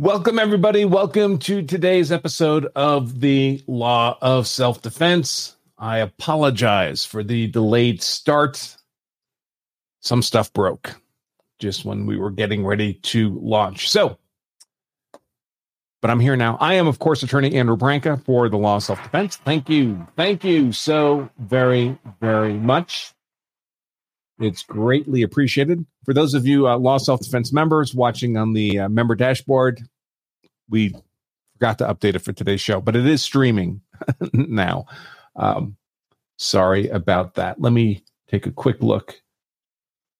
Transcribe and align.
Welcome, 0.00 0.38
everybody. 0.38 0.86
Welcome 0.86 1.38
to 1.40 1.60
today's 1.60 2.10
episode 2.10 2.68
of 2.74 3.20
the 3.20 3.62
Law 3.66 4.16
of 4.22 4.46
Self 4.46 4.80
Defense. 4.80 5.58
I 5.76 5.98
apologize 5.98 7.04
for 7.04 7.22
the 7.22 7.48
delayed 7.48 8.00
start. 8.00 8.78
Some 10.00 10.22
stuff 10.22 10.54
broke 10.54 10.98
just 11.58 11.84
when 11.84 12.06
we 12.06 12.16
were 12.16 12.30
getting 12.30 12.64
ready 12.64 12.94
to 12.94 13.38
launch. 13.42 13.90
So, 13.90 14.16
but 16.00 16.10
I'm 16.10 16.18
here 16.20 16.34
now. 16.34 16.56
I 16.62 16.74
am, 16.74 16.86
of 16.86 16.98
course, 16.98 17.22
attorney 17.22 17.54
Andrew 17.54 17.76
Branca 17.76 18.16
for 18.24 18.48
the 18.48 18.56
Law 18.56 18.76
of 18.76 18.82
Self 18.82 19.02
Defense. 19.02 19.36
Thank 19.36 19.68
you. 19.68 20.06
Thank 20.16 20.44
you 20.44 20.72
so 20.72 21.28
very, 21.38 21.98
very 22.22 22.54
much. 22.54 23.12
It's 24.40 24.62
greatly 24.62 25.22
appreciated. 25.22 25.84
For 26.04 26.14
those 26.14 26.34
of 26.34 26.46
you 26.46 26.66
uh, 26.66 26.78
Law 26.78 26.98
Self 26.98 27.20
Defense 27.20 27.52
members 27.52 27.94
watching 27.94 28.36
on 28.36 28.54
the 28.54 28.80
uh, 28.80 28.88
member 28.88 29.14
dashboard, 29.14 29.82
we 30.68 30.94
forgot 31.54 31.78
to 31.78 31.86
update 31.86 32.14
it 32.14 32.20
for 32.20 32.32
today's 32.32 32.60
show, 32.60 32.80
but 32.80 32.96
it 32.96 33.06
is 33.06 33.22
streaming 33.22 33.82
now. 34.32 34.86
Um, 35.36 35.76
sorry 36.38 36.88
about 36.88 37.34
that. 37.34 37.60
Let 37.60 37.72
me 37.72 38.02
take 38.28 38.46
a 38.46 38.50
quick 38.50 38.82
look 38.82 39.20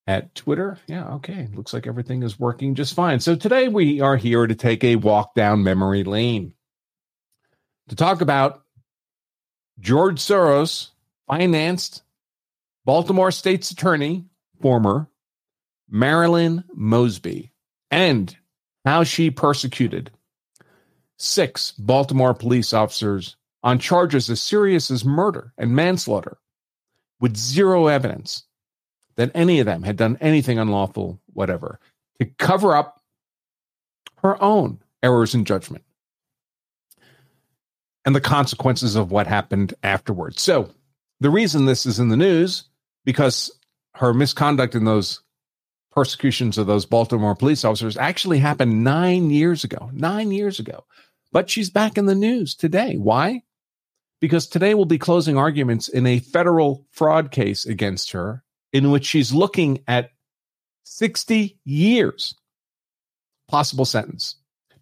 at 0.07 0.35
Twitter. 0.35 0.79
Yeah, 0.87 1.15
okay. 1.15 1.49
Looks 1.55 1.73
like 1.73 1.87
everything 1.87 2.23
is 2.23 2.39
working 2.39 2.75
just 2.75 2.95
fine. 2.95 3.21
So 3.21 3.37
today 3.37 3.69
we 3.69 4.01
are 4.01 4.17
here 4.17 4.47
to 4.47 4.55
take 4.55 4.85
a 4.85 4.97
walk 4.97 5.35
down 5.35 5.63
memory 5.63 6.05
lane 6.05 6.53
to 7.89 7.97
talk 7.97 8.21
about 8.21 8.63
George 9.79 10.21
Soros 10.21 10.89
financed 11.27 12.03
Baltimore 12.85 13.31
State's 13.31 13.71
attorney, 13.71 14.25
former 14.61 15.09
Marilyn 15.89 16.65
Mosby, 16.75 17.53
and 17.91 18.37
how 18.85 19.05
she 19.05 19.31
persecuted 19.31 20.11
six 21.19 21.73
Baltimore 21.73 22.35
police 22.35 22.73
officers 22.73 23.37
on 23.63 23.79
charges 23.79 24.31
as 24.31 24.41
serious 24.41 24.91
as 24.91 25.05
murder 25.05 25.53
and 25.59 25.75
manslaughter 25.75 26.39
with 27.21 27.37
zero 27.37 27.89
evidence 27.89 28.45
that 29.17 29.31
any 29.35 29.61
of 29.61 29.67
them 29.67 29.83
had 29.83 29.97
done 29.97 30.17
anything 30.21 30.59
unlawful, 30.59 31.21
whatever, 31.35 31.79
to 32.19 32.25
cover 32.39 32.75
up 32.75 33.03
her 34.23 34.43
own 34.43 34.79
errors 35.03 35.35
in 35.35 35.45
judgment 35.45 35.85
and 38.07 38.15
the 38.15 38.21
consequences 38.21 38.97
of 38.97 39.11
what 39.11 39.27
happened 39.27 39.75
afterwards. 39.83 40.41
So, 40.41 40.71
the 41.21 41.29
reason 41.29 41.67
this 41.67 41.85
is 41.85 41.99
in 41.99 42.09
the 42.09 42.17
news 42.17 42.70
because 43.05 43.51
her 43.95 44.15
misconduct 44.15 44.75
in 44.75 44.85
those 44.85 45.21
persecutions 45.93 46.59
of 46.59 46.67
those 46.67 46.87
Baltimore 46.87 47.35
police 47.35 47.65
officers 47.65 47.97
actually 47.97 48.39
happened 48.39 48.85
nine 48.85 49.31
years 49.31 49.65
ago. 49.65 49.91
Nine 49.93 50.31
years 50.31 50.59
ago. 50.59 50.85
But 51.33 51.51
she's 51.51 51.71
back 51.71 51.99
in 51.99 52.07
the 52.07 52.15
news 52.15 52.55
today. 52.55 52.97
Why? 52.97 53.43
Because 54.21 54.47
today 54.47 54.75
we'll 54.75 54.85
be 54.85 54.99
closing 54.99 55.37
arguments 55.37 55.89
in 55.89 56.07
a 56.07 56.19
federal 56.19 56.87
fraud 56.91 57.31
case 57.31 57.67
against 57.67 58.13
her, 58.13 58.45
in 58.73 58.91
which 58.91 59.07
she's 59.07 59.33
looking 59.33 59.83
at 59.89 60.11
60 60.85 61.59
years 61.65 62.35
possible 63.49 63.85
sentence. 63.85 64.37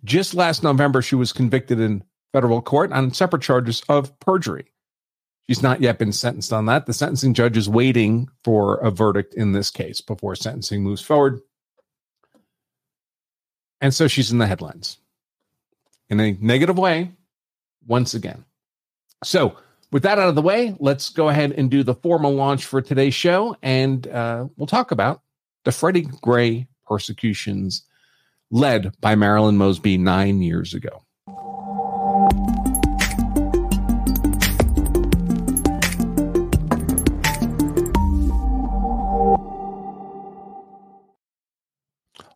Just 0.05 0.35
last 0.35 0.63
November, 0.63 1.03
she 1.03 1.15
was 1.15 1.33
convicted 1.33 1.81
in 1.81 2.05
federal 2.33 2.63
court 2.63 2.93
on 2.93 3.13
separate 3.13 3.43
charges 3.43 3.83
of 3.89 4.19
perjury. 4.21 4.73
She's 5.49 5.63
not 5.63 5.81
yet 5.81 5.99
been 5.99 6.13
sentenced 6.13 6.53
on 6.53 6.67
that. 6.67 6.85
The 6.85 6.93
sentencing 6.93 7.33
judge 7.33 7.57
is 7.57 7.69
waiting 7.69 8.29
for 8.45 8.77
a 8.77 8.91
verdict 8.91 9.33
in 9.33 9.53
this 9.53 9.71
case 9.71 10.03
before 10.03 10.37
sentencing 10.37 10.83
moves 10.83 11.01
forward. 11.01 11.41
And 13.81 13.95
so 13.95 14.09
she's 14.09 14.31
in 14.31 14.39
the 14.39 14.47
headlines 14.47 14.99
in 16.11 16.21
a 16.21 16.37
negative 16.41 16.77
way 16.77 17.13
once 17.87 18.13
again. 18.15 18.45
So, 19.25 19.57
with 19.91 20.03
that 20.03 20.19
out 20.19 20.29
of 20.29 20.35
the 20.35 20.43
way, 20.43 20.77
let's 20.79 21.09
go 21.09 21.31
ahead 21.31 21.53
and 21.53 21.71
do 21.71 21.83
the 21.83 21.95
formal 21.95 22.35
launch 22.35 22.67
for 22.67 22.83
today's 22.83 23.15
show. 23.15 23.57
And 23.63 24.07
uh, 24.07 24.49
we'll 24.57 24.67
talk 24.67 24.91
about 24.91 25.23
the 25.65 25.73
Freddie 25.73 26.07
Gray 26.21 26.69
persecutions 26.87 27.85
led 28.51 28.93
by 29.01 29.15
Marilyn 29.15 29.57
Mosby 29.57 29.97
nine 29.97 30.43
years 30.43 30.75
ago. 30.75 31.03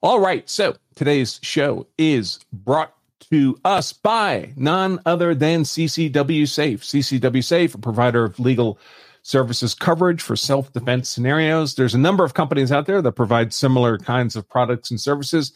All 0.03 0.19
right. 0.19 0.49
So 0.51 0.75
today's 0.97 1.39
show 1.45 1.87
is 1.97 2.41
brought 2.53 2.93
to 3.31 3.57
us 3.65 3.93
by 3.93 4.53
none 4.57 4.99
other 5.07 5.33
than 5.33 5.63
CCW 5.63 6.49
Safe. 6.49 6.83
CCW 6.83 7.45
Safe, 7.45 7.73
a 7.73 7.79
provider 7.79 8.25
of 8.25 8.41
legal 8.41 8.81
services 9.23 9.77
coverage 9.77 10.21
for 10.21 10.35
self 10.35 10.73
defense 10.73 11.09
scenarios. 11.09 11.77
There's 11.77 11.95
a 11.95 11.99
number 11.99 12.25
of 12.25 12.35
companies 12.35 12.73
out 12.73 12.87
there 12.87 13.01
that 13.01 13.13
provide 13.13 13.55
similar 13.55 13.97
kinds 13.97 14.35
of 14.35 14.49
products 14.49 14.91
and 14.91 15.01
services. 15.01 15.53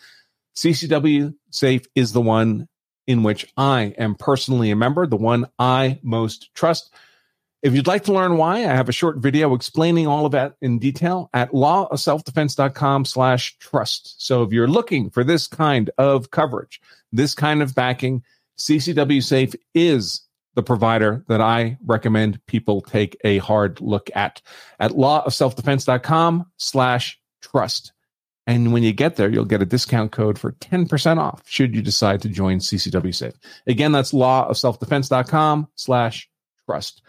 CCW 0.55 1.35
Safe 1.51 1.83
is 1.97 2.13
the 2.13 2.23
one 2.23 2.69
in 3.09 3.25
which 3.25 3.53
I 3.57 3.95
am 3.99 4.15
personally 4.15 4.71
a 4.71 4.77
member, 4.77 5.09
the 5.09 5.17
one 5.17 5.47
I 5.59 5.99
most 6.05 6.55
trust. 6.55 6.95
If 7.63 7.75
you'd 7.75 7.87
like 7.87 8.05
to 8.05 8.13
learn 8.13 8.37
why, 8.37 8.59
I 8.59 8.75
have 8.75 8.89
a 8.89 8.93
short 8.93 9.19
video 9.19 9.55
explaining 9.55 10.07
all 10.07 10.27
of 10.27 10.33
that 10.33 10.55
in 10.61 10.79
detail 10.79 11.31
at 11.33 11.51
lawofselfdefense.com 11.53 13.05
slash 13.05 13.59
trust. 13.59 14.25
So 14.25 14.43
if 14.43 14.53
you're 14.53 14.69
looking 14.69 15.11
for 15.11 15.25
this 15.25 15.47
kind 15.47 15.91
of 15.99 16.31
coverage, 16.31 16.81
this 17.13 17.35
kind 17.35 17.63
of 17.63 17.75
backing, 17.75 18.23
CCW 18.59 19.23
Safe 19.23 19.55
is 19.75 20.23
the 20.55 20.63
provider 20.63 21.25
that 21.29 21.41
I 21.41 21.79
recommend 21.85 22.45
people 22.47 22.81
take 22.81 23.17
a 23.25 23.39
hard 23.39 23.81
look 23.81 24.11
at 24.15 24.43
at 24.81 24.93
lawofselfdefense.com 24.93 26.47
slash 26.57 27.19
trust. 27.43 27.93
And 28.47 28.73
when 28.73 28.83
you 28.83 28.93
get 28.93 29.17
there, 29.17 29.29
you'll 29.29 29.45
get 29.45 29.63
a 29.63 29.67
discount 29.67 30.13
code 30.13 30.39
for 30.39 30.53
10% 30.53 31.19
off 31.19 31.43
should 31.47 31.75
you 31.75 31.83
decide 31.83 32.23
to 32.23 32.29
join 32.29 32.59
CCW 32.59 33.15
Safe. 33.15 33.35
Again, 33.67 33.93
that's 33.93 34.13
lawofselfdefense.com 34.13 35.69
slash 35.75 36.29
trust. 36.65 37.03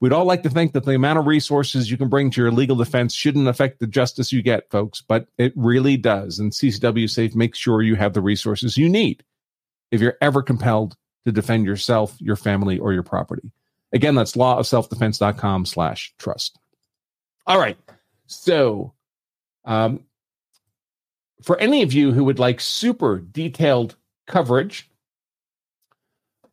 We'd 0.00 0.12
all 0.12 0.26
like 0.26 0.42
to 0.42 0.50
think 0.50 0.72
that 0.72 0.84
the 0.84 0.94
amount 0.94 1.18
of 1.18 1.26
resources 1.26 1.90
you 1.90 1.96
can 1.96 2.08
bring 2.08 2.30
to 2.30 2.40
your 2.40 2.52
legal 2.52 2.76
defense 2.76 3.14
shouldn't 3.14 3.48
affect 3.48 3.80
the 3.80 3.86
justice 3.86 4.30
you 4.30 4.42
get, 4.42 4.70
folks, 4.70 5.00
but 5.00 5.26
it 5.38 5.52
really 5.56 5.96
does. 5.96 6.38
And 6.38 6.52
CCW 6.52 7.08
Safe 7.08 7.34
makes 7.34 7.58
sure 7.58 7.80
you 7.80 7.94
have 7.94 8.12
the 8.12 8.20
resources 8.20 8.76
you 8.76 8.90
need 8.90 9.24
if 9.90 10.00
you're 10.00 10.18
ever 10.20 10.42
compelled 10.42 10.96
to 11.24 11.32
defend 11.32 11.64
yourself, 11.64 12.14
your 12.20 12.36
family, 12.36 12.78
or 12.78 12.92
your 12.92 13.02
property. 13.02 13.50
Again, 13.92 14.14
that's 14.14 14.36
lawofselfdefense.com 14.36 15.64
slash 15.64 16.14
trust. 16.18 16.58
All 17.46 17.58
right. 17.58 17.78
So, 18.26 18.92
um, 19.64 20.04
for 21.42 21.58
any 21.58 21.82
of 21.82 21.92
you 21.92 22.12
who 22.12 22.24
would 22.24 22.38
like 22.38 22.60
super 22.60 23.18
detailed 23.18 23.96
coverage 24.26 24.90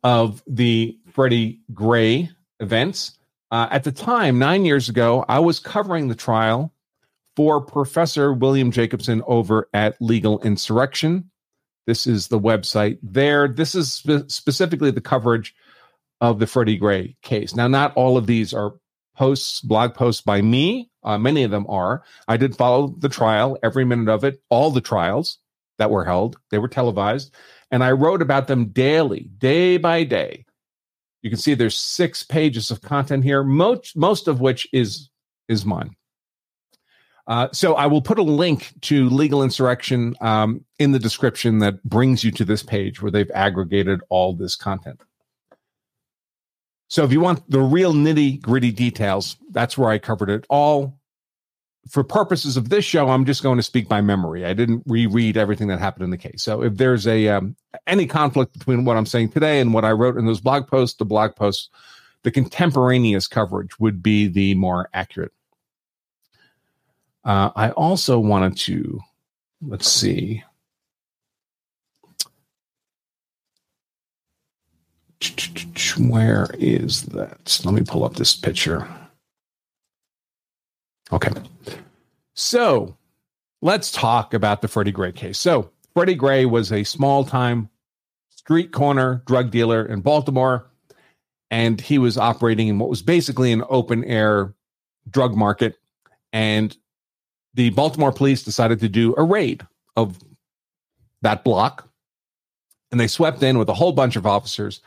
of 0.03 0.43
the 0.47 0.97
Freddie 1.11 1.61
Gray 1.73 2.29
events, 2.59 3.17
uh, 3.53 3.67
at 3.69 3.83
the 3.83 3.91
time, 3.91 4.39
nine 4.39 4.65
years 4.65 4.89
ago, 4.89 5.23
I 5.29 5.37
was 5.37 5.59
covering 5.59 6.07
the 6.07 6.15
trial 6.15 6.73
for 7.35 7.61
Professor 7.61 8.33
William 8.33 8.71
Jacobson 8.71 9.21
over 9.27 9.69
at 9.75 9.95
Legal 10.01 10.41
Insurrection. 10.41 11.29
This 11.85 12.07
is 12.07 12.29
the 12.29 12.39
website 12.39 12.97
there. 13.03 13.47
This 13.47 13.75
is 13.75 13.93
spe- 13.93 14.27
specifically 14.27 14.89
the 14.89 15.01
coverage 15.01 15.53
of 16.19 16.39
the 16.39 16.47
Freddie 16.47 16.77
Gray 16.77 17.15
case. 17.21 17.55
Now, 17.55 17.67
not 17.67 17.95
all 17.95 18.17
of 18.17 18.25
these 18.25 18.55
are 18.55 18.73
posts, 19.15 19.61
blog 19.61 19.93
posts 19.93 20.23
by 20.23 20.41
me. 20.41 20.89
Uh, 21.03 21.19
many 21.19 21.43
of 21.43 21.51
them 21.51 21.67
are. 21.69 22.01
I 22.27 22.37
did 22.37 22.55
follow 22.55 22.95
the 22.97 23.09
trial, 23.09 23.59
every 23.61 23.85
minute 23.85 24.11
of 24.11 24.23
it, 24.23 24.41
all 24.49 24.71
the 24.71 24.81
trials 24.81 25.37
that 25.77 25.91
were 25.91 26.05
held. 26.05 26.37
They 26.49 26.57
were 26.57 26.67
televised. 26.67 27.31
And 27.69 27.83
I 27.83 27.91
wrote 27.91 28.23
about 28.23 28.47
them 28.47 28.69
daily, 28.69 29.29
day 29.37 29.77
by 29.77 30.05
day. 30.05 30.45
You 31.23 31.29
can 31.29 31.39
see 31.39 31.55
there's 31.55 31.77
six 31.77 32.21
pages 32.21 32.69
of 32.69 32.81
content 32.81 33.23
here, 33.23 33.43
most 33.43 33.97
most 33.97 34.27
of 34.27 34.39
which 34.41 34.67
is 34.71 35.09
is 35.47 35.65
mine. 35.65 35.95
Uh, 37.25 37.47
so 37.53 37.75
I 37.75 37.85
will 37.85 38.01
put 38.01 38.19
a 38.19 38.23
link 38.23 38.73
to 38.81 39.09
Legal 39.09 39.43
Insurrection 39.43 40.13
um, 40.19 40.65
in 40.77 40.91
the 40.91 40.99
description 40.99 41.59
that 41.59 41.81
brings 41.83 42.23
you 42.23 42.31
to 42.31 42.43
this 42.43 42.61
page 42.61 43.01
where 43.01 43.11
they've 43.11 43.31
aggregated 43.31 44.01
all 44.09 44.35
this 44.35 44.57
content. 44.57 45.01
So 46.89 47.05
if 47.05 47.13
you 47.13 47.21
want 47.21 47.49
the 47.49 47.61
real 47.61 47.93
nitty 47.93 48.41
gritty 48.41 48.71
details, 48.71 49.37
that's 49.51 49.77
where 49.77 49.89
I 49.89 49.99
covered 49.99 50.29
it 50.29 50.45
all 50.49 50.99
for 51.89 52.03
purposes 52.03 52.55
of 52.57 52.69
this 52.69 52.85
show, 52.85 53.09
I'm 53.09 53.25
just 53.25 53.43
going 53.43 53.57
to 53.57 53.63
speak 53.63 53.89
by 53.89 54.01
memory. 54.01 54.45
I 54.45 54.53
didn't 54.53 54.83
reread 54.85 55.37
everything 55.37 55.67
that 55.67 55.79
happened 55.79 56.05
in 56.05 56.11
the 56.11 56.17
case. 56.17 56.41
So 56.41 56.63
if 56.63 56.77
there's 56.77 57.05
a 57.07 57.27
um, 57.27 57.55
any 57.87 58.05
conflict 58.05 58.57
between 58.57 58.85
what 58.85 58.97
I'm 58.97 59.05
saying 59.05 59.29
today 59.29 59.59
and 59.59 59.73
what 59.73 59.85
I 59.85 59.91
wrote 59.91 60.17
in 60.17 60.25
those 60.25 60.41
blog 60.41 60.67
posts, 60.67 60.97
the 60.97 61.05
blog 61.05 61.35
posts, 61.35 61.69
the 62.23 62.31
contemporaneous 62.31 63.27
coverage 63.27 63.77
would 63.79 64.01
be 64.01 64.27
the 64.27 64.55
more 64.55 64.89
accurate. 64.93 65.33
Uh, 67.25 67.51
I 67.55 67.71
also 67.71 68.19
wanted 68.19 68.57
to 68.59 68.99
let's 69.61 69.89
see. 69.89 70.43
Where 75.97 76.49
is 76.59 77.03
that? 77.03 77.61
Let 77.63 77.73
me 77.73 77.81
pull 77.81 78.03
up 78.03 78.15
this 78.15 78.35
picture. 78.35 78.87
Okay. 81.11 81.31
So 82.33 82.97
let's 83.61 83.91
talk 83.91 84.33
about 84.33 84.61
the 84.61 84.67
Freddie 84.67 84.91
Gray 84.91 85.11
case. 85.11 85.39
So 85.39 85.71
Freddie 85.93 86.15
Gray 86.15 86.45
was 86.45 86.71
a 86.71 86.83
small 86.83 87.23
time 87.23 87.69
street 88.29 88.71
corner 88.71 89.23
drug 89.25 89.51
dealer 89.51 89.85
in 89.85 90.01
Baltimore, 90.01 90.69
and 91.51 91.79
he 91.79 91.97
was 91.97 92.17
operating 92.17 92.67
in 92.67 92.79
what 92.79 92.89
was 92.89 93.01
basically 93.01 93.51
an 93.51 93.63
open 93.69 94.03
air 94.03 94.53
drug 95.09 95.35
market. 95.35 95.77
And 96.31 96.75
the 97.53 97.69
Baltimore 97.69 98.11
police 98.11 98.43
decided 98.43 98.79
to 98.79 98.89
do 98.89 99.13
a 99.17 99.23
raid 99.23 99.65
of 99.95 100.17
that 101.21 101.43
block, 101.43 101.87
and 102.91 102.99
they 102.99 103.07
swept 103.07 103.43
in 103.43 103.57
with 103.57 103.69
a 103.69 103.73
whole 103.73 103.91
bunch 103.91 104.15
of 104.15 104.25
officers 104.25 104.81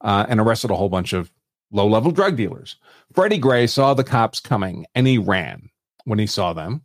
uh, 0.00 0.26
and 0.28 0.40
arrested 0.40 0.70
a 0.70 0.76
whole 0.76 0.88
bunch 0.88 1.12
of 1.12 1.30
low 1.70 1.86
level 1.86 2.10
drug 2.10 2.36
dealers. 2.36 2.76
Freddie 3.14 3.38
Gray 3.38 3.66
saw 3.66 3.94
the 3.94 4.04
cops 4.04 4.40
coming 4.40 4.86
and 4.94 5.06
he 5.06 5.18
ran 5.18 5.70
when 6.04 6.18
he 6.18 6.26
saw 6.26 6.52
them. 6.52 6.82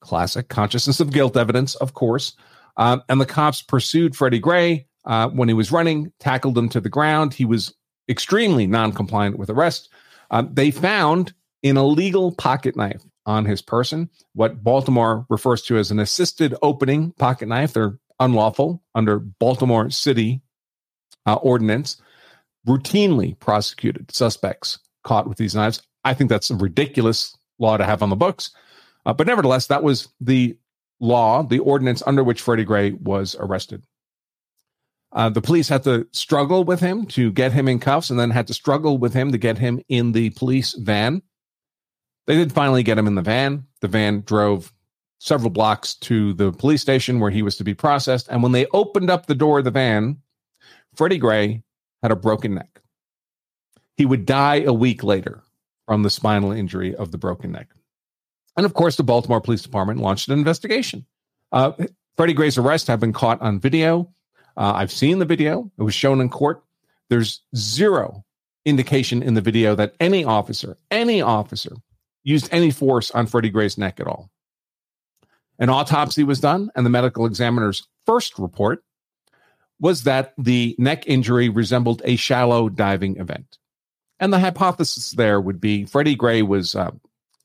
Classic 0.00 0.48
consciousness 0.48 1.00
of 1.00 1.12
guilt 1.12 1.36
evidence, 1.36 1.74
of 1.74 1.94
course. 1.94 2.34
Um, 2.76 3.02
and 3.08 3.20
the 3.20 3.26
cops 3.26 3.62
pursued 3.62 4.16
Freddie 4.16 4.38
Gray 4.38 4.86
uh, 5.04 5.28
when 5.28 5.48
he 5.48 5.54
was 5.54 5.72
running, 5.72 6.12
tackled 6.20 6.56
him 6.56 6.68
to 6.70 6.80
the 6.80 6.88
ground. 6.88 7.34
He 7.34 7.44
was 7.44 7.74
extremely 8.08 8.66
non 8.66 8.92
compliant 8.92 9.38
with 9.38 9.50
arrest. 9.50 9.90
Uh, 10.30 10.44
they 10.50 10.70
found 10.70 11.34
an 11.62 11.76
illegal 11.76 12.32
pocket 12.32 12.76
knife 12.76 13.02
on 13.26 13.44
his 13.44 13.60
person, 13.60 14.08
what 14.34 14.62
Baltimore 14.62 15.26
refers 15.28 15.62
to 15.62 15.76
as 15.76 15.90
an 15.90 15.98
assisted 15.98 16.54
opening 16.62 17.12
pocket 17.12 17.48
knife. 17.48 17.72
They're 17.72 17.98
unlawful 18.18 18.82
under 18.94 19.18
Baltimore 19.18 19.90
City 19.90 20.40
uh, 21.26 21.34
ordinance. 21.34 22.00
Routinely 22.66 23.38
prosecuted 23.38 24.14
suspects 24.14 24.78
caught 25.04 25.28
with 25.28 25.38
these 25.38 25.54
knives. 25.54 25.82
I 26.04 26.14
think 26.14 26.30
that's 26.30 26.50
a 26.50 26.56
ridiculous 26.56 27.36
law 27.58 27.76
to 27.76 27.84
have 27.84 28.02
on 28.02 28.10
the 28.10 28.16
books. 28.16 28.50
Uh, 29.06 29.12
but 29.12 29.26
nevertheless, 29.26 29.66
that 29.68 29.82
was 29.82 30.08
the 30.20 30.56
law, 31.00 31.42
the 31.42 31.58
ordinance 31.58 32.02
under 32.06 32.22
which 32.22 32.42
Freddie 32.42 32.64
Gray 32.64 32.92
was 32.92 33.34
arrested. 33.38 33.82
Uh, 35.12 35.28
the 35.28 35.40
police 35.40 35.68
had 35.68 35.82
to 35.84 36.06
struggle 36.12 36.64
with 36.64 36.80
him 36.80 37.04
to 37.04 37.32
get 37.32 37.52
him 37.52 37.66
in 37.66 37.80
cuffs 37.80 38.10
and 38.10 38.20
then 38.20 38.30
had 38.30 38.46
to 38.46 38.54
struggle 38.54 38.98
with 38.98 39.12
him 39.12 39.32
to 39.32 39.38
get 39.38 39.58
him 39.58 39.80
in 39.88 40.12
the 40.12 40.30
police 40.30 40.74
van. 40.74 41.22
They 42.26 42.36
did 42.36 42.52
finally 42.52 42.82
get 42.82 42.98
him 42.98 43.08
in 43.08 43.16
the 43.16 43.22
van. 43.22 43.66
The 43.80 43.88
van 43.88 44.22
drove 44.24 44.72
several 45.18 45.50
blocks 45.50 45.94
to 45.94 46.32
the 46.34 46.52
police 46.52 46.80
station 46.80 47.18
where 47.18 47.30
he 47.30 47.42
was 47.42 47.56
to 47.56 47.64
be 47.64 47.74
processed. 47.74 48.28
And 48.28 48.42
when 48.42 48.52
they 48.52 48.66
opened 48.72 49.10
up 49.10 49.26
the 49.26 49.34
door 49.34 49.58
of 49.58 49.64
the 49.64 49.70
van, 49.70 50.18
Freddie 50.94 51.18
Gray 51.18 51.62
had 52.02 52.12
a 52.12 52.16
broken 52.16 52.54
neck. 52.54 52.80
He 53.96 54.06
would 54.06 54.26
die 54.26 54.60
a 54.60 54.72
week 54.72 55.02
later 55.02 55.42
from 55.86 56.02
the 56.02 56.10
spinal 56.10 56.52
injury 56.52 56.94
of 56.94 57.10
the 57.10 57.18
broken 57.18 57.52
neck. 57.52 57.68
And 58.56 58.66
of 58.66 58.74
course, 58.74 58.96
the 58.96 59.02
Baltimore 59.02 59.40
Police 59.40 59.62
Department 59.62 60.00
launched 60.00 60.28
an 60.28 60.38
investigation. 60.38 61.04
Uh, 61.52 61.72
Freddie 62.16 62.32
Gray's 62.32 62.58
arrest 62.58 62.86
had 62.86 63.00
been 63.00 63.12
caught 63.12 63.40
on 63.40 63.60
video. 63.60 64.12
Uh, 64.56 64.72
I've 64.74 64.92
seen 64.92 65.18
the 65.18 65.24
video, 65.24 65.70
it 65.78 65.82
was 65.82 65.94
shown 65.94 66.20
in 66.20 66.28
court. 66.28 66.62
There's 67.08 67.42
zero 67.56 68.24
indication 68.64 69.22
in 69.22 69.34
the 69.34 69.40
video 69.40 69.74
that 69.74 69.94
any 70.00 70.24
officer, 70.24 70.76
any 70.90 71.22
officer, 71.22 71.72
used 72.24 72.48
any 72.52 72.70
force 72.70 73.10
on 73.10 73.26
Freddie 73.26 73.50
Gray's 73.50 73.78
neck 73.78 74.00
at 74.00 74.06
all. 74.06 74.30
An 75.58 75.70
autopsy 75.70 76.24
was 76.24 76.40
done, 76.40 76.70
and 76.74 76.84
the 76.86 76.90
medical 76.90 77.26
examiner's 77.26 77.86
first 78.06 78.38
report 78.38 78.84
was 79.80 80.04
that 80.04 80.34
the 80.38 80.76
neck 80.78 81.04
injury 81.06 81.48
resembled 81.48 82.02
a 82.04 82.16
shallow 82.16 82.68
diving 82.68 83.16
event. 83.16 83.58
And 84.20 84.32
the 84.32 84.38
hypothesis 84.38 85.12
there 85.12 85.40
would 85.40 85.60
be 85.60 85.86
Freddie 85.86 86.14
Gray 86.14 86.42
was 86.42 86.74
uh, 86.74 86.90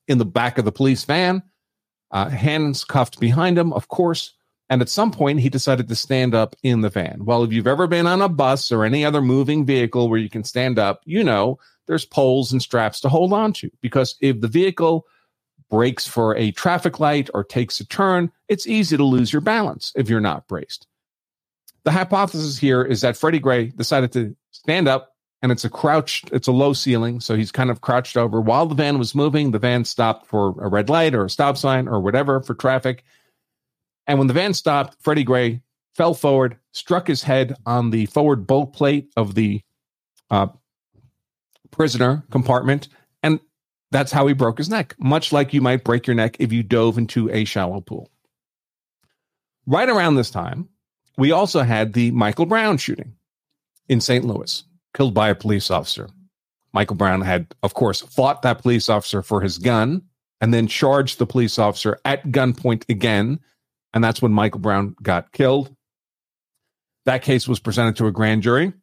in 0.07 0.17
the 0.17 0.25
back 0.25 0.57
of 0.57 0.65
the 0.65 0.71
police 0.71 1.05
van, 1.05 1.41
uh, 2.11 2.29
hands 2.29 2.83
cuffed 2.83 3.19
behind 3.19 3.57
him, 3.57 3.71
of 3.73 3.87
course. 3.87 4.33
And 4.69 4.81
at 4.81 4.89
some 4.89 5.11
point, 5.11 5.39
he 5.39 5.49
decided 5.49 5.87
to 5.87 5.95
stand 5.95 6.33
up 6.33 6.55
in 6.63 6.81
the 6.81 6.89
van. 6.89 7.23
Well, 7.23 7.43
if 7.43 7.53
you've 7.53 7.67
ever 7.67 7.87
been 7.87 8.07
on 8.07 8.21
a 8.21 8.27
bus 8.27 8.71
or 8.71 8.83
any 8.83 9.05
other 9.05 9.21
moving 9.21 9.65
vehicle 9.65 10.09
where 10.09 10.19
you 10.19 10.29
can 10.29 10.43
stand 10.43 10.79
up, 10.79 11.01
you 11.05 11.23
know 11.23 11.59
there's 11.87 12.05
poles 12.05 12.51
and 12.51 12.61
straps 12.61 12.99
to 13.01 13.09
hold 13.09 13.31
on 13.31 13.53
to. 13.53 13.69
Because 13.81 14.15
if 14.21 14.41
the 14.41 14.47
vehicle 14.47 15.05
brakes 15.69 16.07
for 16.07 16.35
a 16.35 16.51
traffic 16.51 16.99
light 16.99 17.29
or 17.33 17.43
takes 17.43 17.79
a 17.79 17.85
turn, 17.85 18.31
it's 18.47 18.67
easy 18.67 18.97
to 18.97 19.03
lose 19.03 19.31
your 19.31 19.41
balance 19.41 19.93
if 19.95 20.09
you're 20.09 20.19
not 20.19 20.47
braced. 20.47 20.87
The 21.85 21.91
hypothesis 21.91 22.57
here 22.57 22.83
is 22.83 23.01
that 23.01 23.15
Freddie 23.15 23.39
Gray 23.39 23.67
decided 23.67 24.11
to 24.13 24.35
stand 24.51 24.87
up 24.87 25.15
and 25.41 25.51
it's 25.51 25.63
a 25.63 25.69
crouched, 25.69 26.31
it's 26.33 26.47
a 26.47 26.51
low 26.51 26.73
ceiling. 26.73 27.19
So 27.19 27.35
he's 27.35 27.51
kind 27.51 27.69
of 27.69 27.81
crouched 27.81 28.17
over. 28.17 28.41
While 28.41 28.65
the 28.65 28.73
van 28.73 28.97
was 28.97 29.13
moving, 29.13 29.51
the 29.51 29.59
van 29.59 29.85
stopped 29.85 30.25
for 30.25 30.55
a 30.59 30.67
red 30.67 30.89
light 30.89 31.13
or 31.13 31.25
a 31.25 31.29
stop 31.29 31.57
sign 31.57 31.87
or 31.87 31.99
whatever 31.99 32.41
for 32.41 32.55
traffic. 32.55 33.03
And 34.07 34.17
when 34.17 34.27
the 34.27 34.33
van 34.33 34.55
stopped, 34.55 34.97
Freddie 35.01 35.23
Gray 35.23 35.61
fell 35.93 36.15
forward, 36.15 36.57
struck 36.73 37.07
his 37.07 37.21
head 37.21 37.55
on 37.65 37.91
the 37.91 38.07
forward 38.07 38.47
bulk 38.47 38.73
plate 38.73 39.11
of 39.15 39.35
the 39.35 39.61
uh, 40.31 40.47
prisoner 41.69 42.23
compartment. 42.31 42.87
And 43.21 43.39
that's 43.91 44.11
how 44.11 44.25
he 44.25 44.33
broke 44.33 44.57
his 44.57 44.69
neck, 44.69 44.95
much 44.97 45.31
like 45.31 45.53
you 45.53 45.61
might 45.61 45.83
break 45.83 46.07
your 46.07 46.15
neck 46.15 46.37
if 46.39 46.51
you 46.51 46.63
dove 46.63 46.97
into 46.97 47.29
a 47.29 47.45
shallow 47.45 47.81
pool. 47.81 48.09
Right 49.67 49.89
around 49.89 50.15
this 50.15 50.31
time, 50.31 50.69
we 51.17 51.31
also 51.31 51.61
had 51.61 51.93
the 51.93 52.11
Michael 52.11 52.45
Brown 52.45 52.77
shooting 52.77 53.13
in 53.87 54.01
St. 54.01 54.25
Louis 54.25 54.63
killed 54.93 55.13
by 55.13 55.29
a 55.29 55.35
police 55.35 55.69
officer. 55.69 56.09
Michael 56.73 56.95
Brown 56.95 57.21
had, 57.21 57.53
of 57.63 57.73
course, 57.73 58.01
fought 58.01 58.41
that 58.41 58.61
police 58.61 58.89
officer 58.89 59.21
for 59.21 59.41
his 59.41 59.57
gun 59.57 60.01
and 60.41 60.53
then 60.53 60.67
charged 60.67 61.19
the 61.19 61.25
police 61.25 61.57
officer 61.57 61.99
at 62.03 62.23
gunpoint 62.27 62.89
again. 62.89 63.39
And 63.93 64.03
that's 64.03 64.21
when 64.21 64.33
Michael 64.33 64.59
Brown 64.59 64.95
got 65.01 65.31
killed. 65.31 65.73
That 67.05 67.21
case 67.21 67.47
was 67.47 67.59
presented 67.59 67.95
to 67.97 68.07
a 68.07 68.11
grand 68.11 68.43
jury 68.43 68.73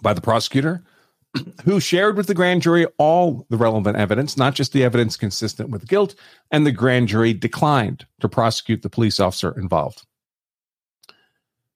by 0.00 0.12
the 0.12 0.20
prosecutor, 0.20 0.84
who 1.64 1.80
shared 1.80 2.16
with 2.16 2.28
the 2.28 2.34
grand 2.34 2.62
jury 2.62 2.86
all 2.98 3.46
the 3.50 3.56
relevant 3.56 3.96
evidence, 3.96 4.36
not 4.36 4.54
just 4.54 4.72
the 4.72 4.84
evidence 4.84 5.16
consistent 5.16 5.70
with 5.70 5.88
guilt. 5.88 6.14
And 6.50 6.64
the 6.64 6.72
grand 6.72 7.08
jury 7.08 7.32
declined 7.32 8.06
to 8.20 8.28
prosecute 8.28 8.82
the 8.82 8.90
police 8.90 9.18
officer 9.18 9.52
involved. 9.58 10.06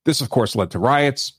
This, 0.05 0.21
of 0.21 0.31
course, 0.31 0.57
led 0.57 0.71
to 0.73 0.79
riots, 0.79 1.35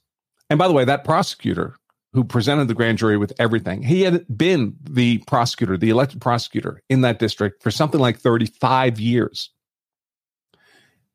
and 0.50 0.58
by 0.58 0.68
the 0.68 0.74
way, 0.74 0.86
that 0.86 1.04
prosecutor 1.04 1.76
who 2.14 2.24
presented 2.24 2.68
the 2.68 2.76
grand 2.76 3.00
jury 3.00 3.18
with 3.18 3.34
everything, 3.40 3.82
he 3.82 4.02
had 4.02 4.26
been 4.38 4.76
the 4.84 5.18
prosecutor, 5.20 5.78
the 5.78 5.90
elected 5.90 6.22
prosecutor 6.22 6.82
in 6.90 7.02
that 7.02 7.20
district 7.20 7.64
for 7.64 7.72
something 7.72 8.00
like 8.00 8.20
35 8.20 9.00
years. 9.00 9.50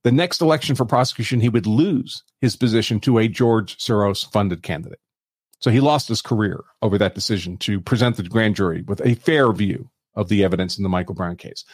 The 0.03 0.13
next 0.13 0.41
election 0.41 0.75
for 0.75 0.85
prosecution, 0.85 1.41
he 1.41 1.49
would 1.49 1.67
lose 1.67 2.25
his 2.41 2.57
position 2.57 3.01
to 3.01 3.19
a 3.19 3.29
George 3.29 3.79
Soros 3.79 4.31
funded 4.31 4.63
candidate. 4.63 5.01
So 5.61 5.71
he 5.71 5.81
lost 5.81 6.09
his 6.09 6.23
career 6.23 6.65
over 6.83 6.99
that 6.99 7.15
decision 7.15 7.57
to 7.59 7.81
present 7.81 8.17
the 8.17 8.23
grand 8.23 8.57
jury 8.57 8.83
with 8.83 9.01
a 9.05 9.15
fair 9.17 9.53
view 9.53 9.91
of 10.15 10.29
the 10.29 10.45
evidence 10.45 10.79
in 10.79 10.83
the 10.83 10.89
Michael 10.89 11.15
Brown 11.15 11.37
case. 11.37 11.65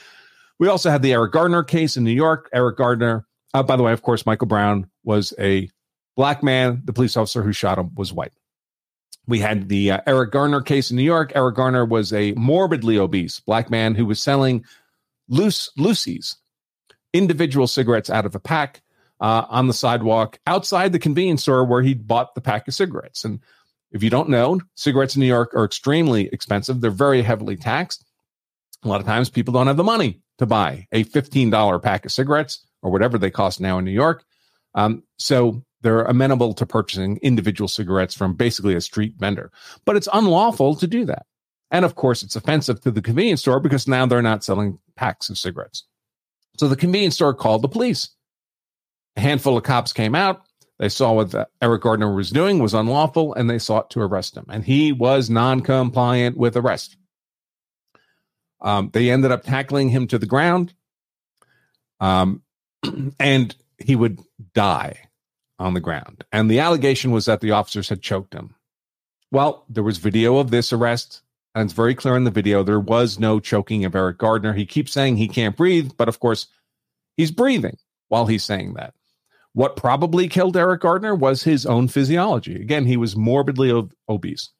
We 0.58 0.68
also 0.68 0.90
had 0.90 1.02
the 1.02 1.12
Eric 1.12 1.32
Gardner 1.32 1.62
case 1.62 1.96
in 1.96 2.04
New 2.04 2.12
York. 2.12 2.48
Eric 2.52 2.76
Gardner, 2.76 3.26
uh, 3.52 3.62
by 3.62 3.76
the 3.76 3.82
way, 3.82 3.92
of 3.92 4.02
course, 4.02 4.24
Michael 4.24 4.46
Brown 4.46 4.88
was 5.02 5.34
a 5.38 5.68
Black 6.16 6.42
man, 6.42 6.82
the 6.84 6.92
police 6.92 7.16
officer 7.16 7.42
who 7.42 7.52
shot 7.52 7.78
him 7.78 7.94
was 7.94 8.12
white. 8.12 8.32
We 9.26 9.40
had 9.40 9.68
the 9.68 9.92
uh, 9.92 10.00
Eric 10.06 10.32
Garner 10.32 10.60
case 10.60 10.90
in 10.90 10.96
New 10.96 11.02
York. 11.02 11.32
Eric 11.34 11.56
Garner 11.56 11.84
was 11.84 12.12
a 12.12 12.32
morbidly 12.32 12.98
obese 12.98 13.40
black 13.40 13.70
man 13.70 13.94
who 13.94 14.06
was 14.06 14.22
selling 14.22 14.64
loose 15.28 15.70
loosies 15.78 16.36
individual 17.14 17.66
cigarettes 17.66 18.10
out 18.10 18.26
of 18.26 18.34
a 18.34 18.40
pack 18.40 18.82
uh, 19.20 19.46
on 19.48 19.68
the 19.68 19.72
sidewalk 19.72 20.38
outside 20.46 20.92
the 20.92 20.98
convenience 20.98 21.42
store 21.42 21.64
where 21.64 21.80
he 21.80 21.94
bought 21.94 22.34
the 22.34 22.40
pack 22.40 22.68
of 22.68 22.74
cigarettes. 22.74 23.24
And 23.24 23.40
if 23.92 24.02
you 24.02 24.10
don't 24.10 24.28
know, 24.28 24.60
cigarettes 24.74 25.14
in 25.14 25.20
New 25.20 25.26
York 25.26 25.54
are 25.54 25.64
extremely 25.64 26.26
expensive. 26.26 26.80
They're 26.80 26.90
very 26.90 27.22
heavily 27.22 27.56
taxed. 27.56 28.04
A 28.82 28.88
lot 28.88 29.00
of 29.00 29.06
times 29.06 29.30
people 29.30 29.54
don't 29.54 29.68
have 29.68 29.78
the 29.78 29.84
money 29.84 30.20
to 30.38 30.46
buy 30.46 30.86
a 30.92 31.04
$15 31.04 31.82
pack 31.82 32.04
of 32.04 32.12
cigarettes 32.12 32.66
or 32.82 32.90
whatever 32.90 33.16
they 33.16 33.30
cost 33.30 33.60
now 33.60 33.78
in 33.78 33.84
New 33.84 33.92
York. 33.92 34.24
Um, 34.74 35.04
so 35.16 35.64
they're 35.84 36.02
amenable 36.04 36.54
to 36.54 36.64
purchasing 36.64 37.18
individual 37.22 37.68
cigarettes 37.68 38.14
from 38.14 38.32
basically 38.32 38.74
a 38.74 38.80
street 38.80 39.14
vendor. 39.18 39.52
But 39.84 39.96
it's 39.96 40.08
unlawful 40.12 40.74
to 40.76 40.86
do 40.86 41.04
that. 41.04 41.26
And 41.70 41.84
of 41.84 41.94
course, 41.94 42.22
it's 42.22 42.36
offensive 42.36 42.80
to 42.80 42.90
the 42.90 43.02
convenience 43.02 43.42
store 43.42 43.60
because 43.60 43.86
now 43.86 44.06
they're 44.06 44.22
not 44.22 44.42
selling 44.42 44.78
packs 44.96 45.28
of 45.28 45.38
cigarettes. 45.38 45.84
So 46.58 46.68
the 46.68 46.76
convenience 46.76 47.16
store 47.16 47.34
called 47.34 47.60
the 47.60 47.68
police. 47.68 48.08
A 49.16 49.20
handful 49.20 49.58
of 49.58 49.62
cops 49.62 49.92
came 49.92 50.14
out. 50.14 50.42
They 50.78 50.88
saw 50.88 51.12
what 51.12 51.34
Eric 51.60 51.82
Gardner 51.82 52.14
was 52.14 52.30
doing 52.30 52.58
was 52.60 52.74
unlawful 52.74 53.34
and 53.34 53.48
they 53.48 53.58
sought 53.58 53.90
to 53.90 54.00
arrest 54.00 54.36
him. 54.36 54.46
And 54.48 54.64
he 54.64 54.90
was 54.90 55.28
non 55.28 55.60
compliant 55.60 56.38
with 56.38 56.56
arrest. 56.56 56.96
Um, 58.62 58.88
they 58.92 59.10
ended 59.10 59.30
up 59.30 59.44
tackling 59.44 59.90
him 59.90 60.06
to 60.08 60.18
the 60.18 60.26
ground. 60.26 60.72
Um, 62.00 62.42
and 63.20 63.54
he 63.78 63.94
would 63.94 64.20
die 64.54 65.08
on 65.58 65.74
the 65.74 65.80
ground. 65.80 66.24
And 66.32 66.50
the 66.50 66.60
allegation 66.60 67.10
was 67.10 67.26
that 67.26 67.40
the 67.40 67.52
officers 67.52 67.88
had 67.88 68.02
choked 68.02 68.34
him, 68.34 68.54
Well, 69.30 69.64
there 69.68 69.82
was 69.82 69.98
video 69.98 70.38
of 70.38 70.50
this 70.50 70.72
arrest, 70.72 71.22
and 71.54 71.64
it's 71.64 71.74
very 71.74 71.94
clear 71.94 72.16
in 72.16 72.24
the 72.24 72.30
video 72.30 72.62
there 72.62 72.80
was 72.80 73.18
no 73.18 73.40
choking 73.40 73.84
of 73.84 73.94
Eric 73.94 74.18
Gardner. 74.18 74.52
He 74.52 74.66
keeps 74.66 74.92
saying 74.92 75.16
he 75.16 75.28
can't 75.28 75.56
breathe, 75.56 75.92
but 75.96 76.08
of 76.08 76.20
course, 76.20 76.48
he's 77.16 77.30
breathing 77.30 77.78
while 78.08 78.26
he's 78.26 78.44
saying 78.44 78.74
that. 78.74 78.94
What 79.52 79.76
probably 79.76 80.28
killed 80.28 80.56
Eric 80.56 80.80
Gardner 80.80 81.14
was 81.14 81.44
his 81.44 81.64
own 81.64 81.86
physiology. 81.86 82.56
Again, 82.56 82.86
he 82.86 82.96
was 82.96 83.14
morbidly 83.14 83.70
ob- 83.70 83.94
obese. 84.08 84.50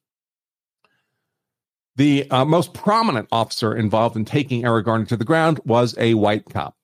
The 1.96 2.30
uh, 2.30 2.44
most 2.44 2.74
prominent 2.74 3.28
officer 3.32 3.74
involved 3.74 4.16
in 4.16 4.24
taking 4.24 4.64
Eric 4.64 4.86
Gardner 4.86 5.06
to 5.06 5.16
the 5.16 5.24
ground 5.24 5.60
was 5.64 5.96
a 5.98 6.14
white 6.14 6.44
cop. 6.48 6.76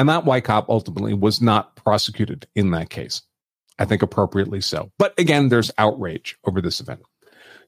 And 0.00 0.08
that 0.08 0.24
white 0.24 0.44
cop 0.44 0.70
ultimately 0.70 1.12
was 1.12 1.42
not 1.42 1.76
prosecuted 1.76 2.46
in 2.54 2.70
that 2.70 2.88
case. 2.88 3.20
I 3.78 3.84
think 3.84 4.00
appropriately 4.00 4.62
so. 4.62 4.90
But 4.96 5.12
again, 5.18 5.50
there's 5.50 5.70
outrage 5.76 6.38
over 6.46 6.62
this 6.62 6.80
event. 6.80 7.02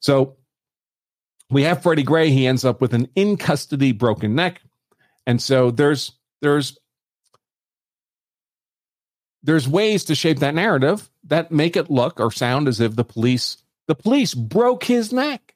So 0.01 0.39
we 1.51 1.65
have 1.65 1.83
Freddie 1.83 2.05
Gray. 2.05 2.31
He 2.31 2.47
ends 2.47 2.65
up 2.65 2.81
with 2.81 2.95
an 2.95 3.09
in 3.15 3.37
custody 3.37 3.93
broken 3.93 4.35
neck. 4.35 4.62
And 5.27 5.43
so 5.43 5.71
there's 5.71 6.12
there's 6.41 6.79
there's 9.43 9.69
ways 9.69 10.05
to 10.05 10.15
shape 10.15 10.39
that 10.39 10.55
narrative 10.55 11.11
that 11.25 11.53
make 11.53 11.77
it 11.77 11.91
look 11.91 12.19
or 12.19 12.31
sound 12.31 12.67
as 12.67 12.81
if 12.81 12.97
the 12.97 13.05
police 13.05 13.59
the 13.89 13.95
police 13.95 14.33
broke 14.33 14.85
his 14.85 15.12
neck 15.12 15.55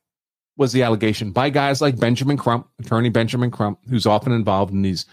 was 0.58 0.72
the 0.72 0.82
allegation 0.82 1.30
by 1.30 1.48
guys 1.48 1.80
like 1.80 1.98
Benjamin 1.98 2.36
Crump, 2.36 2.68
attorney 2.78 3.08
Benjamin 3.08 3.50
Crump, 3.50 3.78
who's 3.88 4.04
often 4.04 4.32
involved 4.32 4.74
in 4.74 4.82
these 4.82 5.06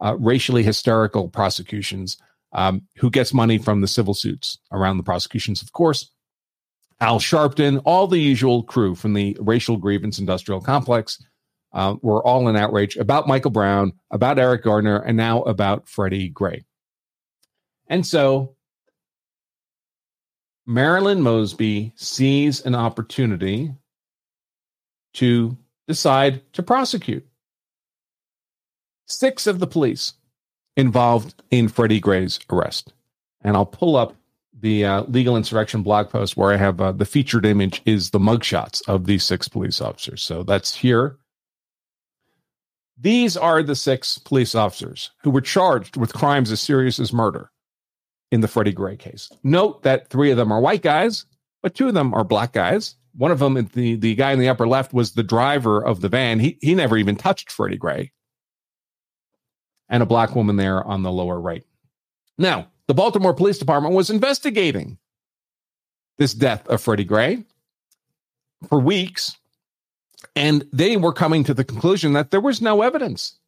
uh, 0.00 0.16
racially 0.18 0.62
hysterical 0.62 1.28
prosecutions, 1.28 2.16
um, 2.52 2.82
who 2.96 3.10
gets 3.10 3.34
money 3.34 3.58
from 3.58 3.80
the 3.80 3.88
civil 3.88 4.14
suits 4.14 4.58
around 4.72 4.96
the 4.96 5.02
prosecutions, 5.02 5.62
of 5.62 5.72
course. 5.72 6.10
Al 7.00 7.18
Sharpton, 7.18 7.82
all 7.84 8.06
the 8.06 8.18
usual 8.18 8.62
crew 8.62 8.94
from 8.94 9.12
the 9.12 9.36
racial 9.40 9.76
grievance 9.76 10.18
industrial 10.18 10.60
complex 10.62 11.22
uh, 11.74 11.96
were 12.00 12.26
all 12.26 12.48
in 12.48 12.56
outrage 12.56 12.96
about 12.96 13.28
Michael 13.28 13.50
Brown, 13.50 13.92
about 14.10 14.38
Eric 14.38 14.62
Gardner, 14.64 14.96
and 14.96 15.16
now 15.16 15.42
about 15.42 15.88
Freddie 15.88 16.30
Gray. 16.30 16.64
And 17.88 18.04
so 18.06 18.56
Marilyn 20.66 21.20
Mosby 21.20 21.92
sees 21.96 22.64
an 22.64 22.74
opportunity 22.74 23.72
to 25.14 25.56
decide 25.86 26.40
to 26.54 26.62
prosecute. 26.62 27.26
Six 29.06 29.46
of 29.46 29.60
the 29.60 29.66
police 29.66 30.14
involved 30.76 31.42
in 31.50 31.68
Freddie 31.68 32.00
Gray's 32.00 32.38
arrest. 32.50 32.92
And 33.42 33.56
I'll 33.56 33.66
pull 33.66 33.96
up 33.96 34.16
the 34.58 34.84
uh, 34.84 35.02
legal 35.04 35.36
insurrection 35.36 35.82
blog 35.82 36.10
post 36.10 36.36
where 36.36 36.52
I 36.52 36.56
have 36.56 36.80
uh, 36.80 36.92
the 36.92 37.04
featured 37.04 37.46
image 37.46 37.82
is 37.84 38.10
the 38.10 38.18
mugshots 38.18 38.82
of 38.88 39.06
these 39.06 39.24
six 39.24 39.48
police 39.48 39.80
officers. 39.80 40.22
So 40.22 40.42
that's 40.42 40.74
here. 40.74 41.18
These 42.98 43.36
are 43.36 43.62
the 43.62 43.76
six 43.76 44.18
police 44.18 44.54
officers 44.54 45.10
who 45.22 45.30
were 45.30 45.42
charged 45.42 45.96
with 45.96 46.14
crimes 46.14 46.50
as 46.50 46.60
serious 46.60 46.98
as 46.98 47.12
murder 47.12 47.50
in 48.32 48.40
the 48.40 48.48
Freddie 48.48 48.72
Gray 48.72 48.96
case. 48.96 49.30
Note 49.44 49.82
that 49.82 50.08
three 50.08 50.30
of 50.30 50.38
them 50.38 50.50
are 50.50 50.60
white 50.60 50.82
guys, 50.82 51.26
but 51.62 51.74
two 51.74 51.88
of 51.88 51.94
them 51.94 52.14
are 52.14 52.24
black 52.24 52.52
guys. 52.52 52.96
One 53.14 53.30
of 53.30 53.38
them, 53.38 53.54
the, 53.74 53.96
the 53.96 54.14
guy 54.14 54.32
in 54.32 54.38
the 54.38 54.48
upper 54.48 54.66
left, 54.66 54.92
was 54.92 55.12
the 55.12 55.22
driver 55.22 55.84
of 55.84 56.00
the 56.00 56.08
van. 56.08 56.40
He, 56.40 56.58
he 56.60 56.74
never 56.74 56.96
even 56.96 57.16
touched 57.16 57.52
Freddie 57.52 57.76
Gray. 57.76 58.12
And 59.88 60.02
a 60.02 60.06
black 60.06 60.34
woman 60.34 60.56
there 60.56 60.82
on 60.82 61.02
the 61.02 61.12
lower 61.12 61.40
right. 61.40 61.64
Now, 62.38 62.68
the 62.88 62.94
Baltimore 62.94 63.34
Police 63.34 63.58
Department 63.58 63.94
was 63.94 64.10
investigating 64.10 64.98
this 66.18 66.34
death 66.34 66.66
of 66.68 66.80
Freddie 66.80 67.04
Gray 67.04 67.44
for 68.68 68.80
weeks. 68.80 69.36
And 70.34 70.66
they 70.72 70.96
were 70.96 71.12
coming 71.12 71.44
to 71.44 71.54
the 71.54 71.64
conclusion 71.64 72.12
that 72.14 72.30
there 72.30 72.40
was 72.40 72.60
no 72.60 72.82
evidence 72.82 73.38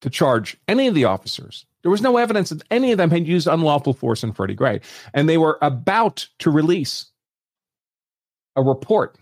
to 0.00 0.10
charge 0.10 0.56
any 0.68 0.88
of 0.88 0.94
the 0.94 1.04
officers. 1.04 1.66
There 1.82 1.90
was 1.90 2.02
no 2.02 2.16
evidence 2.16 2.50
that 2.50 2.62
any 2.70 2.92
of 2.92 2.98
them 2.98 3.10
had 3.10 3.26
used 3.26 3.46
unlawful 3.46 3.92
force 3.92 4.22
in 4.22 4.32
Freddie 4.32 4.54
Gray. 4.54 4.80
And 5.12 5.28
they 5.28 5.38
were 5.38 5.58
about 5.60 6.28
to 6.40 6.50
release 6.50 7.06
a 8.56 8.62
report 8.62 9.16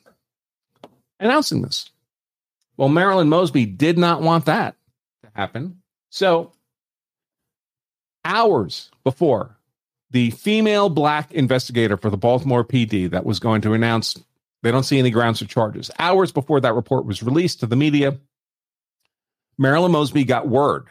announcing 1.18 1.62
this. 1.62 1.90
Well, 2.76 2.88
Marilyn 2.88 3.28
Mosby 3.28 3.66
did 3.66 3.98
not 3.98 4.22
want 4.22 4.46
that 4.46 4.76
to 5.22 5.30
happen. 5.34 5.82
So, 6.10 6.52
hours 8.24 8.90
before 9.04 9.56
the 10.10 10.30
female 10.32 10.88
black 10.88 11.32
investigator 11.32 11.96
for 11.96 12.10
the 12.10 12.16
Baltimore 12.16 12.64
PD 12.64 13.10
that 13.10 13.24
was 13.24 13.38
going 13.38 13.60
to 13.62 13.72
announce 13.72 14.18
they 14.62 14.70
don't 14.70 14.82
see 14.82 14.98
any 14.98 15.10
grounds 15.10 15.38
for 15.38 15.46
charges, 15.46 15.90
hours 15.98 16.32
before 16.32 16.60
that 16.60 16.74
report 16.74 17.06
was 17.06 17.22
released 17.22 17.60
to 17.60 17.66
the 17.66 17.76
media, 17.76 18.18
Marilyn 19.56 19.92
Mosby 19.92 20.24
got 20.24 20.48
word 20.48 20.88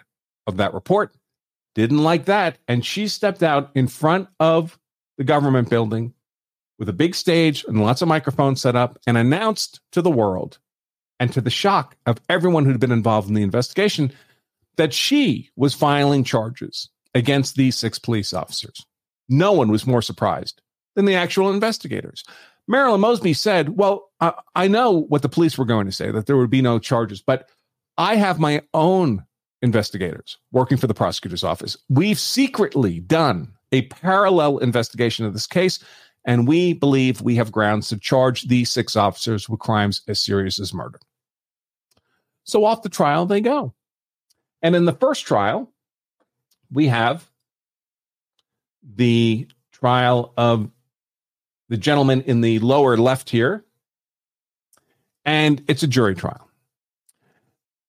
of 0.47 0.57
that 0.57 0.73
report, 0.73 1.13
didn't 1.75 1.99
like 1.99 2.25
that, 2.25 2.57
and 2.67 2.83
she 2.83 3.07
stepped 3.07 3.43
out 3.43 3.69
in 3.75 3.87
front 3.87 4.27
of 4.39 4.79
the 5.17 5.23
government 5.23 5.69
building 5.69 6.13
with 6.79 6.89
a 6.89 6.93
big 6.93 7.13
stage 7.13 7.65
and 7.67 7.83
lots 7.83 8.01
of 8.01 8.07
microphones 8.07 8.61
set 8.61 8.75
up 8.75 8.97
and 9.05 9.17
announced 9.17 9.81
to 9.91 10.01
the 10.01 10.09
world 10.09 10.57
and 11.19 11.31
to 11.33 11.41
the 11.41 11.49
shock 11.49 11.95
of 12.05 12.21
everyone 12.29 12.65
who'd 12.65 12.79
been 12.79 12.91
involved 12.91 13.27
in 13.27 13.35
the 13.35 13.43
investigation 13.43 14.11
that 14.79 14.93
she 14.93 15.49
was 15.57 15.73
filing 15.73 16.23
charges 16.23 16.89
against 17.13 17.57
these 17.57 17.75
six 17.75 17.99
police 17.99 18.31
officers. 18.33 18.85
No 19.27 19.51
one 19.51 19.69
was 19.69 19.85
more 19.85 20.01
surprised 20.01 20.61
than 20.95 21.03
the 21.03 21.15
actual 21.15 21.51
investigators. 21.51 22.23
Marilyn 22.65 23.01
Mosby 23.01 23.33
said, 23.33 23.77
Well, 23.77 24.09
I, 24.21 24.33
I 24.55 24.67
know 24.69 24.91
what 24.91 25.21
the 25.21 25.27
police 25.27 25.57
were 25.57 25.65
going 25.65 25.85
to 25.85 25.91
say, 25.91 26.11
that 26.11 26.27
there 26.27 26.37
would 26.37 26.49
be 26.49 26.61
no 26.61 26.79
charges, 26.79 27.21
but 27.21 27.49
I 27.97 28.15
have 28.15 28.39
my 28.39 28.61
own 28.73 29.25
investigators 29.61 30.37
working 30.53 30.77
for 30.77 30.87
the 30.87 30.93
prosecutor's 30.93 31.43
office. 31.43 31.75
We've 31.89 32.19
secretly 32.19 33.01
done 33.01 33.51
a 33.73 33.81
parallel 33.87 34.59
investigation 34.59 35.25
of 35.25 35.33
this 35.33 35.45
case, 35.45 35.83
and 36.23 36.47
we 36.47 36.71
believe 36.71 37.19
we 37.19 37.35
have 37.35 37.51
grounds 37.51 37.89
to 37.89 37.97
charge 37.97 38.43
these 38.43 38.69
six 38.69 38.95
officers 38.95 39.49
with 39.49 39.59
crimes 39.59 40.03
as 40.07 40.21
serious 40.21 40.57
as 40.57 40.73
murder. 40.73 41.01
So 42.45 42.63
off 42.63 42.81
the 42.81 42.87
trial 42.87 43.25
they 43.25 43.41
go. 43.41 43.73
And 44.61 44.75
in 44.75 44.85
the 44.85 44.93
first 44.93 45.25
trial, 45.25 45.71
we 46.71 46.87
have 46.87 47.29
the 48.83 49.47
trial 49.71 50.33
of 50.37 50.69
the 51.69 51.77
gentleman 51.77 52.21
in 52.21 52.41
the 52.41 52.59
lower 52.59 52.97
left 52.97 53.29
here, 53.29 53.63
and 55.25 55.63
it's 55.67 55.83
a 55.83 55.87
jury 55.87 56.15
trial. 56.15 56.47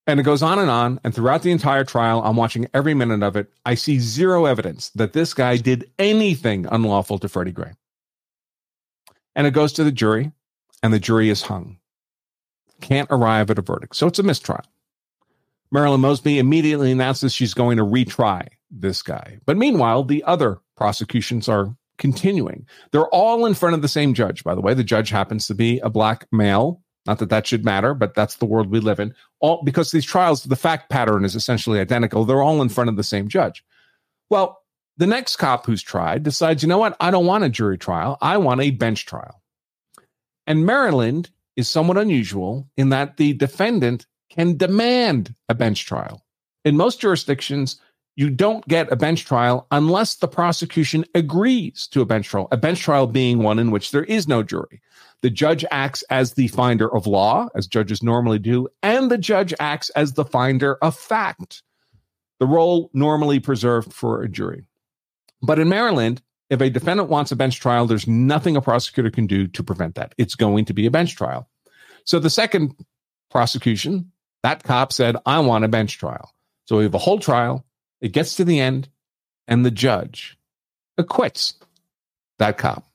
And 0.06 0.18
it 0.18 0.24
goes 0.24 0.42
on 0.42 0.58
and 0.58 0.70
on. 0.70 1.00
And 1.04 1.14
throughout 1.14 1.42
the 1.42 1.52
entire 1.52 1.84
trial, 1.84 2.22
I'm 2.24 2.36
watching 2.36 2.68
every 2.74 2.94
minute 2.94 3.22
of 3.22 3.36
it. 3.36 3.52
I 3.64 3.74
see 3.74 3.98
zero 3.98 4.44
evidence 4.44 4.90
that 4.90 5.12
this 5.12 5.34
guy 5.34 5.56
did 5.56 5.90
anything 5.98 6.66
unlawful 6.66 7.18
to 7.20 7.28
Freddie 7.28 7.52
Gray 7.52 7.72
and 9.34 9.46
it 9.46 9.52
goes 9.52 9.72
to 9.74 9.84
the 9.84 9.92
jury, 9.92 10.32
and 10.82 10.92
the 10.92 10.98
jury 10.98 11.30
is 11.30 11.42
hung. 11.42 11.78
Can't 12.80 13.08
arrive 13.10 13.50
at 13.50 13.58
a 13.58 13.62
verdict. 13.62 13.96
So 13.96 14.06
it's 14.06 14.18
a 14.18 14.22
mistrial. 14.22 14.64
Marilyn 15.72 16.00
Mosby 16.00 16.38
immediately 16.38 16.90
announces 16.90 17.32
she's 17.32 17.54
going 17.54 17.76
to 17.76 17.84
retry 17.84 18.48
this 18.70 19.02
guy. 19.02 19.38
But 19.46 19.56
meanwhile, 19.56 20.04
the 20.04 20.22
other 20.24 20.58
prosecutions 20.76 21.48
are 21.48 21.74
continuing. 21.98 22.66
They're 22.90 23.08
all 23.08 23.46
in 23.46 23.54
front 23.54 23.74
of 23.74 23.82
the 23.82 23.88
same 23.88 24.14
judge, 24.14 24.42
by 24.42 24.54
the 24.54 24.60
way. 24.60 24.74
The 24.74 24.82
judge 24.82 25.10
happens 25.10 25.46
to 25.46 25.54
be 25.54 25.78
a 25.80 25.90
black 25.90 26.26
male. 26.32 26.82
Not 27.06 27.18
that 27.18 27.30
that 27.30 27.46
should 27.46 27.64
matter, 27.64 27.94
but 27.94 28.14
that's 28.14 28.36
the 28.36 28.46
world 28.46 28.70
we 28.70 28.80
live 28.80 29.00
in. 29.00 29.14
All 29.40 29.62
because 29.64 29.90
these 29.90 30.04
trials, 30.04 30.44
the 30.44 30.56
fact 30.56 30.90
pattern 30.90 31.24
is 31.24 31.34
essentially 31.34 31.80
identical. 31.80 32.24
They're 32.24 32.42
all 32.42 32.62
in 32.62 32.68
front 32.68 32.90
of 32.90 32.96
the 32.96 33.04
same 33.04 33.28
judge. 33.28 33.64
Well, 34.28 34.62
the 34.96 35.06
next 35.06 35.36
cop 35.36 35.64
who's 35.64 35.82
tried 35.82 36.22
decides, 36.22 36.62
you 36.62 36.68
know 36.68 36.78
what? 36.78 36.96
I 37.00 37.10
don't 37.10 37.26
want 37.26 37.44
a 37.44 37.48
jury 37.48 37.78
trial. 37.78 38.18
I 38.20 38.36
want 38.36 38.60
a 38.60 38.70
bench 38.70 39.06
trial. 39.06 39.40
And 40.46 40.66
Maryland 40.66 41.30
is 41.56 41.68
somewhat 41.68 41.96
unusual 41.96 42.68
in 42.76 42.90
that 42.90 43.16
the 43.16 43.32
defendant 43.32 44.06
can 44.30 44.56
demand 44.56 45.34
a 45.48 45.54
bench 45.54 45.86
trial. 45.86 46.24
In 46.64 46.76
most 46.76 47.00
jurisdictions, 47.00 47.80
you 48.16 48.30
don't 48.30 48.66
get 48.68 48.92
a 48.92 48.96
bench 48.96 49.24
trial 49.24 49.66
unless 49.70 50.16
the 50.16 50.28
prosecution 50.28 51.04
agrees 51.14 51.86
to 51.88 52.00
a 52.00 52.06
bench 52.06 52.28
trial, 52.28 52.48
a 52.52 52.56
bench 52.56 52.80
trial 52.80 53.06
being 53.06 53.42
one 53.42 53.58
in 53.58 53.70
which 53.70 53.90
there 53.90 54.04
is 54.04 54.28
no 54.28 54.42
jury. 54.42 54.80
The 55.22 55.30
judge 55.30 55.64
acts 55.70 56.02
as 56.10 56.34
the 56.34 56.48
finder 56.48 56.92
of 56.94 57.06
law, 57.06 57.48
as 57.54 57.66
judges 57.66 58.02
normally 58.02 58.38
do, 58.38 58.68
and 58.82 59.10
the 59.10 59.18
judge 59.18 59.54
acts 59.60 59.90
as 59.90 60.14
the 60.14 60.24
finder 60.24 60.76
of 60.82 60.96
fact, 60.96 61.62
the 62.38 62.46
role 62.46 62.90
normally 62.94 63.38
preserved 63.38 63.92
for 63.92 64.22
a 64.22 64.28
jury. 64.28 64.64
But 65.42 65.58
in 65.58 65.68
Maryland, 65.68 66.22
if 66.48 66.60
a 66.60 66.68
defendant 66.68 67.08
wants 67.08 67.32
a 67.32 67.36
bench 67.36 67.60
trial, 67.60 67.86
there's 67.86 68.06
nothing 68.06 68.56
a 68.56 68.60
prosecutor 68.60 69.10
can 69.10 69.26
do 69.26 69.46
to 69.48 69.62
prevent 69.62 69.94
that. 69.94 70.14
It's 70.18 70.34
going 70.34 70.64
to 70.66 70.74
be 70.74 70.86
a 70.86 70.90
bench 70.90 71.16
trial. 71.16 71.48
So 72.04 72.18
the 72.18 72.30
second 72.30 72.74
prosecution, 73.30 74.10
that 74.42 74.62
cop 74.62 74.92
said, 74.92 75.16
I 75.26 75.40
want 75.40 75.64
a 75.64 75.68
bench 75.68 75.98
trial. 75.98 76.34
So 76.66 76.78
we 76.78 76.84
have 76.84 76.94
a 76.94 76.98
whole 76.98 77.18
trial. 77.18 77.64
It 78.00 78.12
gets 78.12 78.36
to 78.36 78.44
the 78.44 78.60
end, 78.60 78.88
and 79.46 79.64
the 79.64 79.70
judge 79.70 80.38
acquits 80.96 81.54
that 82.38 82.56
cop. 82.56 82.88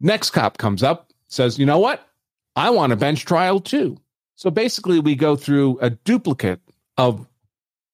Next 0.00 0.30
cop 0.30 0.58
comes 0.58 0.82
up, 0.82 1.12
says, 1.28 1.58
you 1.58 1.66
know 1.66 1.78
what? 1.78 2.06
I 2.54 2.70
want 2.70 2.92
a 2.92 2.96
bench 2.96 3.24
trial 3.24 3.60
too. 3.60 3.98
So 4.36 4.50
basically, 4.50 5.00
we 5.00 5.14
go 5.14 5.36
through 5.36 5.78
a 5.80 5.90
duplicate 5.90 6.60
of 6.96 7.26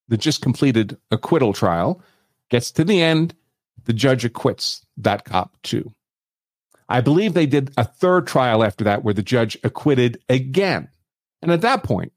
the 0.07 0.17
just 0.17 0.41
completed 0.41 0.97
acquittal 1.09 1.53
trial, 1.53 2.01
gets 2.49 2.71
to 2.71 2.83
the 2.83 3.01
end, 3.01 3.33
the 3.85 3.93
judge 3.93 4.25
acquits 4.25 4.85
that 4.97 5.25
cop 5.25 5.55
too. 5.63 5.91
I 6.89 7.01
believe 7.01 7.33
they 7.33 7.45
did 7.45 7.71
a 7.77 7.85
third 7.85 8.27
trial 8.27 8.63
after 8.63 8.83
that 8.83 9.03
where 9.03 9.13
the 9.13 9.23
judge 9.23 9.57
acquitted 9.63 10.21
again. 10.27 10.89
And 11.41 11.51
at 11.51 11.61
that 11.61 11.83
point, 11.83 12.11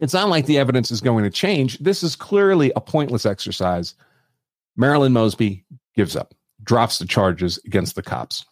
it's 0.00 0.14
not 0.14 0.28
like 0.28 0.46
the 0.46 0.58
evidence 0.58 0.90
is 0.90 1.00
going 1.00 1.24
to 1.24 1.30
change. 1.30 1.78
This 1.78 2.02
is 2.02 2.16
clearly 2.16 2.72
a 2.76 2.80
pointless 2.80 3.26
exercise. 3.26 3.94
Marilyn 4.76 5.12
Mosby 5.12 5.64
gives 5.94 6.16
up, 6.16 6.34
drops 6.62 6.98
the 6.98 7.06
charges 7.06 7.58
against 7.66 7.94
the 7.94 8.02
cops. 8.02 8.44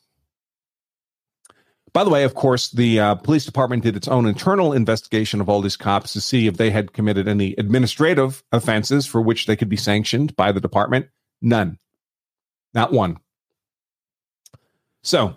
By 1.92 2.04
the 2.04 2.10
way, 2.10 2.24
of 2.24 2.34
course, 2.34 2.68
the 2.72 3.00
uh, 3.00 3.14
police 3.14 3.46
department 3.46 3.82
did 3.82 3.96
its 3.96 4.08
own 4.08 4.26
internal 4.26 4.74
investigation 4.74 5.40
of 5.40 5.48
all 5.48 5.62
these 5.62 5.78
cops 5.78 6.12
to 6.12 6.20
see 6.20 6.46
if 6.46 6.58
they 6.58 6.70
had 6.70 6.92
committed 6.92 7.26
any 7.26 7.54
administrative 7.56 8.42
offenses 8.52 9.06
for 9.06 9.22
which 9.22 9.46
they 9.46 9.56
could 9.56 9.70
be 9.70 9.78
sanctioned 9.78 10.36
by 10.36 10.52
the 10.52 10.60
department. 10.60 11.06
None. 11.40 11.78
Not 12.74 12.92
one. 12.92 13.18
So, 15.02 15.36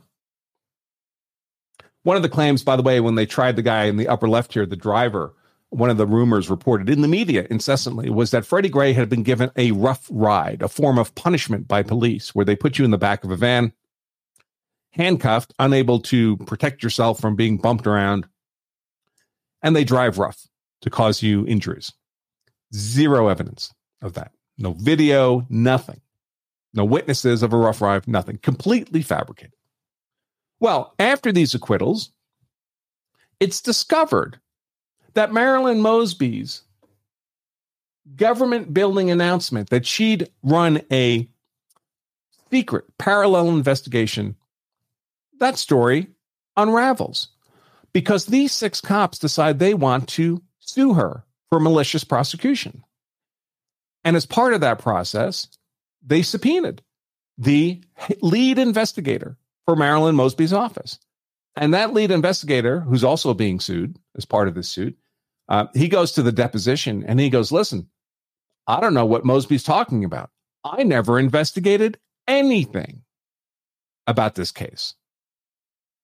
one 2.04 2.16
of 2.16 2.24
the 2.24 2.30
claims, 2.30 2.64
by 2.64 2.76
the 2.76 2.82
way, 2.82 3.00
when 3.00 3.16
they 3.16 3.26
tried 3.26 3.56
the 3.56 3.62
guy 3.62 3.86
in 3.86 3.98
the 3.98 4.08
upper 4.08 4.30
left 4.30 4.54
here, 4.54 4.66
the 4.66 4.76
driver, 4.76 5.34
one 5.70 5.90
of 5.90 5.98
the 5.98 6.08
rumors 6.08 6.50
reported 6.50 6.90
in 6.90 7.02
the 7.02 7.08
media 7.08 7.46
incessantly 7.50 8.10
was 8.10 8.32
that 8.32 8.46
Freddie 8.46 8.70
Gray 8.70 8.94
had 8.94 9.10
been 9.10 9.24
given 9.24 9.52
a 9.56 9.72
rough 9.72 10.08
ride, 10.10 10.62
a 10.62 10.68
form 10.68 10.98
of 10.98 11.14
punishment 11.16 11.68
by 11.68 11.84
police, 11.84 12.34
where 12.34 12.46
they 12.46 12.56
put 12.56 12.78
you 12.78 12.86
in 12.86 12.92
the 12.92 12.98
back 12.98 13.24
of 13.24 13.32
a 13.32 13.36
van, 13.36 13.74
handcuffed, 14.92 15.54
unable 15.60 16.00
to 16.00 16.38
protect 16.38 16.82
yourself 16.82 17.20
from 17.20 17.36
being 17.36 17.58
bumped 17.58 17.86
around, 17.86 18.28
and 19.62 19.76
they 19.76 19.84
drive 19.84 20.18
rough 20.18 20.48
to 20.82 20.90
cause 20.90 21.22
you 21.22 21.46
injuries. 21.46 21.92
Zero 22.74 23.28
evidence 23.28 23.74
of 24.02 24.14
that. 24.14 24.32
No 24.58 24.74
video, 24.74 25.46
nothing. 25.50 26.02
No 26.74 26.86
witnesses 26.86 27.44
of 27.44 27.54
a 27.54 27.58
rough 27.58 27.82
ride, 27.82 28.08
nothing. 28.08 28.38
Completely 28.38 29.02
fabricated. 29.02 29.54
Well, 30.60 30.94
after 31.00 31.32
these 31.32 31.54
acquittals, 31.54 32.12
it's 33.40 33.62
discovered 33.62 34.40
that 35.14 35.34
Marilyn 35.34 35.82
Mosby's 35.82 36.64
government 38.16 38.74
building 38.74 39.12
announcement 39.12 39.70
that 39.70 39.86
she'd 39.86 40.30
run 40.44 40.82
a 40.92 41.28
secret 42.52 42.86
parallel 42.98 43.50
investigation, 43.50 44.36
that 45.40 45.58
story 45.58 46.08
unravels 46.58 47.30
because 47.94 48.26
these 48.26 48.52
six 48.52 48.82
cops 48.82 49.20
decide 49.20 49.60
they 49.60 49.74
want 49.74 50.08
to 50.10 50.42
sue 50.60 50.94
her 50.94 51.24
for 51.50 51.60
malicious 51.60 52.04
prosecution. 52.04 52.84
And 54.04 54.16
as 54.16 54.26
part 54.26 54.54
of 54.54 54.62
that 54.62 54.80
process, 54.80 55.48
they 56.06 56.22
subpoenaed 56.22 56.82
the 57.38 57.82
lead 58.22 58.60
investigator 58.60 59.38
for 59.70 59.76
Marilyn 59.76 60.16
Mosby's 60.16 60.52
office. 60.52 60.98
And 61.56 61.76
that 61.76 61.94
lead 61.94 62.10
investigator, 62.10 62.80
who's 62.80 63.04
also 63.04 63.36
being 63.36 63.60
sued 63.60 64.00
as 64.18 64.26
part 64.26 64.48
of 64.48 64.56
this 64.56 64.68
suit, 64.68 64.98
uh, 65.48 65.68
he 65.76 65.90
goes 65.90 66.14
to 66.14 66.24
the 66.24 66.32
deposition 66.32 67.04
and 67.04 67.20
he 67.20 67.30
goes, 67.30 67.52
Listen, 67.52 67.88
I 68.66 68.80
don't 68.80 68.96
know 68.96 69.06
what 69.06 69.26
Mosby's 69.26 69.62
talking 69.62 70.04
about. 70.04 70.32
I 70.64 70.82
never 70.82 71.20
investigated 71.20 72.00
anything 72.28 73.04
about 74.08 74.34
this 74.34 74.52
case. 74.52 74.96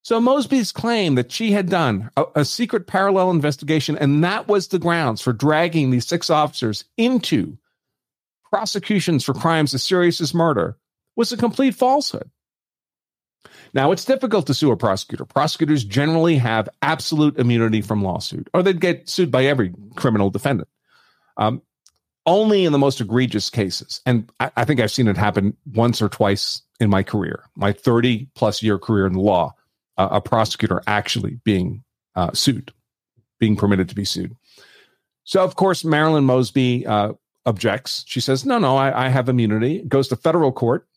So 0.04 0.22
Mosby's 0.22 0.72
claim 0.72 1.16
that 1.16 1.32
she 1.32 1.52
had 1.52 1.68
done 1.68 2.12
a, 2.16 2.26
a, 2.36 2.46
secret 2.46 2.86
parallel 2.86 3.32
investigation, 3.32 3.98
and 3.98 4.24
that 4.24 4.48
was 4.48 4.68
the 4.68 4.78
grounds 4.78 5.22
for 5.22 5.34
dragging 5.34 5.90
these 5.90 6.06
six 6.06 6.30
officers 6.30 6.86
into 6.98 7.58
prosecutions 8.52 9.24
for 9.24 9.34
crimes 9.34 9.74
as 9.74 9.84
serious 9.84 10.22
as 10.22 10.36
murder, 10.36 10.78
was 11.16 11.32
a 11.32 11.38
complete 11.38 11.74
falsehood. 11.74 12.30
Now, 13.74 13.92
it's 13.92 14.06
difficult 14.06 14.48
to 14.48 14.54
sue 14.54 14.72
a 14.72 14.78
prosecutor. 14.78 15.26
Prosecutors 15.26 15.84
generally 15.84 16.38
have 16.38 16.70
absolute 16.82 17.38
immunity 17.38 17.82
from 17.82 18.04
lawsuit, 18.04 18.50
or 18.54 18.64
they'd 18.64 18.82
get 18.82 19.10
sued 19.10 19.32
by 19.32 19.46
every 19.46 19.74
criminal 19.96 20.30
defendant. 20.30 20.70
Um, 21.38 21.62
only 22.26 22.66
in 22.66 22.72
the 22.72 22.80
most 22.80 23.00
egregious 23.02 23.50
cases. 23.50 24.02
And 24.06 24.32
I, 24.40 24.52
I, 24.58 24.66
think 24.66 24.80
I've 24.80 24.92
seen 24.92 25.08
it 25.08 25.18
happen 25.18 25.56
once 25.74 26.02
or 26.02 26.10
twice 26.10 26.62
in 26.80 26.90
my 26.90 27.04
career, 27.04 27.44
my 27.56 27.72
30 27.72 28.28
plus 28.36 28.64
year 28.64 28.80
career 28.80 29.06
in 29.06 29.14
the 29.14 29.20
law, 29.20 29.54
uh, 29.98 30.10
a 30.12 30.22
prosecutor 30.22 30.82
actually 30.88 31.40
being 31.44 31.84
uh, 32.16 32.32
sued, 32.34 32.74
being 33.40 33.56
permitted 33.56 33.90
to 33.90 33.96
be 33.96 34.06
sued. 34.06 34.36
So, 35.24 35.44
of 35.44 35.56
course, 35.56 35.84
Marilyn 35.84 36.24
Mosby 36.24 36.86
uh, 36.86 37.14
objects. 37.46 38.04
She 38.08 38.20
says, 38.20 38.46
no, 38.46 38.58
no, 38.58 38.76
I, 38.76 39.06
I 39.06 39.10
have 39.10 39.30
immunity. 39.30 39.84
Goes 39.84 40.08
to 40.10 40.16
federal 40.16 40.52
court. 40.52 40.88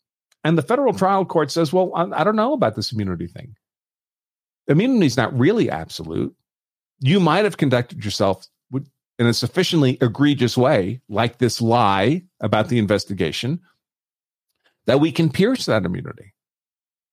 And 0.43 0.57
the 0.57 0.61
federal 0.61 0.93
mm. 0.93 0.97
trial 0.97 1.25
court 1.25 1.51
says, 1.51 1.73
well, 1.73 1.91
I, 1.95 2.21
I 2.21 2.23
don't 2.23 2.35
know 2.35 2.53
about 2.53 2.75
this 2.75 2.91
immunity 2.91 3.27
thing. 3.27 3.55
Immunity 4.67 5.05
is 5.05 5.17
not 5.17 5.37
really 5.37 5.69
absolute. 5.69 6.35
You 6.99 7.19
might 7.19 7.45
have 7.45 7.57
conducted 7.57 8.03
yourself 8.03 8.45
in 8.71 9.25
a 9.25 9.33
sufficiently 9.33 9.97
egregious 9.99 10.57
way, 10.57 11.01
like 11.09 11.39
this 11.39 11.59
lie 11.59 12.23
about 12.39 12.69
the 12.69 12.79
investigation, 12.79 13.59
that 14.85 15.01
we 15.01 15.11
can 15.11 15.29
pierce 15.29 15.65
that 15.65 15.85
immunity. 15.85 16.33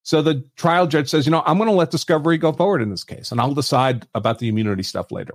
So 0.05 0.23
the 0.23 0.49
trial 0.57 0.87
judge 0.87 1.09
says, 1.09 1.27
you 1.27 1.33
know, 1.33 1.43
I'm 1.45 1.59
going 1.59 1.69
to 1.69 1.75
let 1.75 1.91
discovery 1.91 2.39
go 2.39 2.53
forward 2.53 2.81
in 2.81 2.91
this 2.91 3.03
case, 3.03 3.33
and 3.33 3.41
I'll 3.41 3.55
decide 3.55 4.07
about 4.15 4.39
the 4.39 4.47
immunity 4.47 4.85
stuff 4.85 5.11
later. 5.11 5.35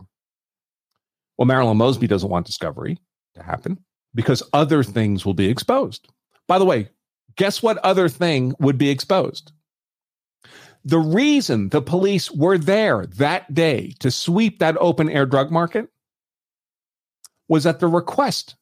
Well, 1.37 1.45
Marilyn 1.45 1.75
Mosby 1.75 2.07
doesn't 2.07 2.29
want 2.29 2.45
discovery 2.45 2.99
to 3.35 3.43
happen 3.43 3.83
because 4.15 4.41
other 4.53 4.81
things 4.81 5.25
will 5.25 5.33
be 5.33 5.49
exposed. 5.49 6.07
By 6.47 6.57
the 6.57 6.65
way, 6.65 6.89
guess 7.35 7.61
what 7.61 7.77
other 7.79 8.09
thing 8.09 8.53
would 8.59 8.77
be 8.77 8.89
exposed? 8.89 9.51
The 10.83 10.99
reason 10.99 11.69
the 11.69 11.81
police 11.81 12.31
were 12.31 12.57
there 12.57 13.05
that 13.17 13.53
day 13.53 13.93
to 13.99 14.09
sweep 14.09 14.59
that 14.59 14.77
open 14.77 15.09
air 15.09 15.25
drug 15.25 15.51
market 15.51 15.89
was 17.47 17.65
at 17.65 17.79
the 17.79 17.87
request 17.87 18.55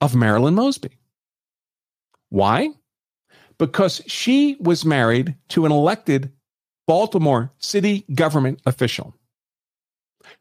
of 0.00 0.14
Marilyn 0.14 0.54
Mosby. 0.54 0.90
Why? 2.28 2.70
Because 3.58 4.00
she 4.06 4.56
was 4.60 4.84
married 4.84 5.36
to 5.48 5.66
an 5.66 5.72
elected 5.72 6.32
Baltimore 6.86 7.52
city 7.58 8.04
government 8.14 8.60
official 8.66 9.14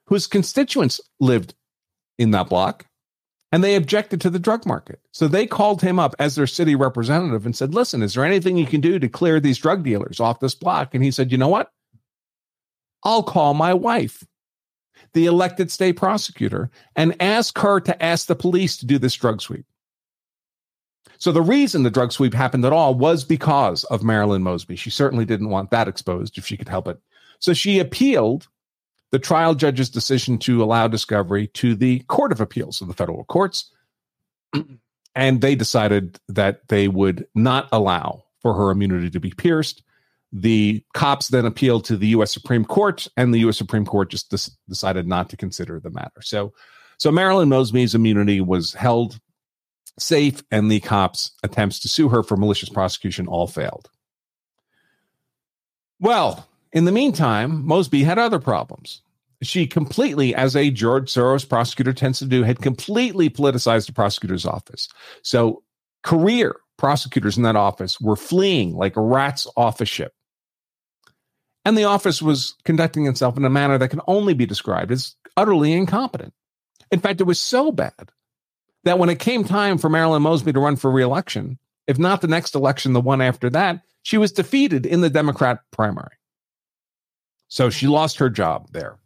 whose 0.06 0.28
constituents 0.28 1.00
lived 1.20 1.54
in 2.18 2.32
that 2.32 2.50
block 2.50 2.86
and 3.52 3.64
they 3.64 3.76
objected 3.76 4.22
to 4.22 4.30
the 4.30 4.40
drug 4.40 4.66
market. 4.66 5.00
So 5.12 5.28
they 5.28 5.48
called 5.48 5.82
him 5.82 6.00
up 6.00 6.16
as 6.20 6.36
their 6.36 6.48
city 6.48 6.76
representative 6.76 7.46
and 7.46 7.56
said, 7.56 7.74
Listen, 7.74 8.02
is 8.02 8.14
there 8.14 8.26
anything 8.26 8.58
you 8.58 8.66
can 8.66 8.82
do 8.82 9.00
to 9.00 9.10
clear 9.10 9.40
these 9.40 9.58
drug 9.58 9.84
dealers 9.84 10.20
off 10.20 10.40
this 10.40 10.56
block? 10.56 10.94
And 10.94 11.04
he 11.04 11.12
said, 11.12 11.32
You 11.32 11.38
know 11.38 11.48
what? 11.48 11.72
I'll 13.04 13.24
call 13.24 13.54
my 13.54 13.74
wife, 13.74 14.26
the 15.14 15.26
elected 15.26 15.72
state 15.72 15.94
prosecutor, 15.94 16.70
and 16.96 17.20
ask 17.22 17.58
her 17.60 17.80
to 17.80 18.04
ask 18.04 18.28
the 18.28 18.36
police 18.36 18.78
to 18.78 18.86
do 18.86 18.98
this 18.98 19.16
drug 19.16 19.42
sweep. 19.42 19.66
So 21.18 21.32
the 21.32 21.42
reason 21.42 21.84
the 21.84 21.90
drug 21.90 22.12
sweep 22.12 22.34
happened 22.34 22.66
at 22.66 22.74
all 22.74 22.94
was 22.96 23.24
because 23.24 23.84
of 23.86 24.04
Marilyn 24.04 24.44
Mosby. 24.44 24.76
She 24.76 24.90
certainly 24.90 25.26
didn't 25.26 25.50
want 25.50 25.72
that 25.72 25.88
exposed 25.88 26.38
if 26.38 26.46
she 26.46 26.56
could 26.56 26.70
help 26.70 26.88
it. 26.88 27.00
So 27.40 27.54
she 27.54 27.80
appealed 27.80 28.48
the 29.12 29.20
trial 29.20 29.56
judge's 29.56 29.90
decision 29.90 30.38
to 30.40 30.64
allow 30.64 30.88
discovery 30.88 31.48
to 31.48 31.76
the 31.76 32.00
Court 32.02 32.32
of 32.32 32.42
Appeals 32.42 32.82
of 32.82 32.88
the 32.88 32.94
federal 32.94 33.24
courts. 33.26 33.72
and 35.16 35.42
they 35.42 35.56
decided 35.56 36.20
that 36.28 36.68
they 36.68 36.88
would 36.88 37.28
not 37.36 37.68
allow 37.72 38.24
for 38.42 38.54
her 38.54 38.72
immunity 38.72 39.10
to 39.10 39.20
be 39.20 39.32
pierced. 39.32 39.84
The 40.32 40.84
cops 40.94 41.30
then 41.30 41.46
appealed 41.46 41.86
to 41.86 41.98
the 41.98 42.08
U.S. 42.08 42.32
Supreme 42.32 42.64
Court, 42.64 43.08
and 43.18 43.34
the 43.34 43.40
U.S. 43.40 43.58
Supreme 43.58 43.86
Court 43.86 44.12
just 44.12 44.30
des- 44.30 44.52
decided 44.68 45.08
not 45.08 45.30
to 45.30 45.38
consider 45.38 45.80
the 45.80 45.90
matter. 45.90 46.22
So, 46.22 46.54
so 46.98 47.12
Marilyn 47.12 47.50
Mosby's 47.50 47.96
immunity 47.96 48.40
was 48.40 48.74
held 48.74 49.20
safe, 49.98 50.44
and 50.52 50.72
the 50.72 50.80
cops' 50.82 51.32
attempts 51.42 51.80
to 51.80 51.88
sue 51.88 52.10
her 52.10 52.22
for 52.22 52.38
malicious 52.38 52.70
prosecution 52.70 53.28
all 53.28 53.48
failed. 53.48 53.90
Well, 56.00 56.48
in 56.72 56.86
the 56.86 56.92
meantime, 56.92 57.66
Mosby 57.66 58.04
had 58.04 58.20
other 58.20 58.40
problems. 58.40 59.02
She 59.42 59.66
completely, 59.66 60.36
as 60.36 60.56
a 60.56 60.70
George 60.70 61.12
Soros 61.12 61.48
prosecutor 61.48 61.94
tends 61.94 62.20
to 62.20 62.26
do, 62.26 62.44
had 62.44 62.62
completely 62.62 63.30
politicized 63.30 63.88
the 63.88 63.94
prosecutor's 63.94 64.46
office. 64.46 64.90
So, 65.24 65.64
career 66.04 66.58
prosecutors 66.78 67.38
in 67.38 67.44
that 67.44 67.56
office 67.56 68.00
were 68.00 68.16
fleeing 68.16 68.76
like 68.76 68.94
rats 68.96 69.48
off 69.56 69.82
a 69.82 69.86
ship. 69.86 70.14
And 71.66 71.78
the 71.78 71.86
office 71.86 72.22
was 72.22 72.56
conducting 72.66 73.08
itself 73.08 73.38
in 73.38 73.46
a 73.46 73.50
manner 73.50 73.78
that 73.78 73.90
can 73.90 74.02
only 74.08 74.34
be 74.34 74.46
described 74.46 74.92
as 74.92 75.16
utterly 75.38 75.74
incompetent. 75.74 76.34
In 76.92 77.00
fact, 77.00 77.22
it 77.22 77.26
was 77.26 77.40
so 77.40 77.72
bad 77.72 78.12
that 78.84 78.98
when 79.00 79.10
it 79.10 79.20
came 79.20 79.44
time 79.44 79.78
for 79.78 79.90
Marilyn 79.90 80.22
Mosby 80.22 80.54
to 80.54 80.60
run 80.60 80.78
for 80.78 80.90
reelection, 80.90 81.60
if 81.88 82.00
not 82.00 82.22
the 82.22 82.28
next 82.28 82.56
election, 82.56 82.94
the 82.94 83.02
one 83.02 83.22
after 83.22 83.50
that, 83.50 83.82
she 84.04 84.18
was 84.18 84.32
defeated 84.32 84.86
in 84.86 85.02
the 85.02 85.10
Democrat 85.10 85.60
primary. 85.72 86.19
So 87.50 87.70
she 87.70 87.88
lost 87.88 88.18
her 88.20 88.30
job 88.30 88.70
there. 88.72 88.98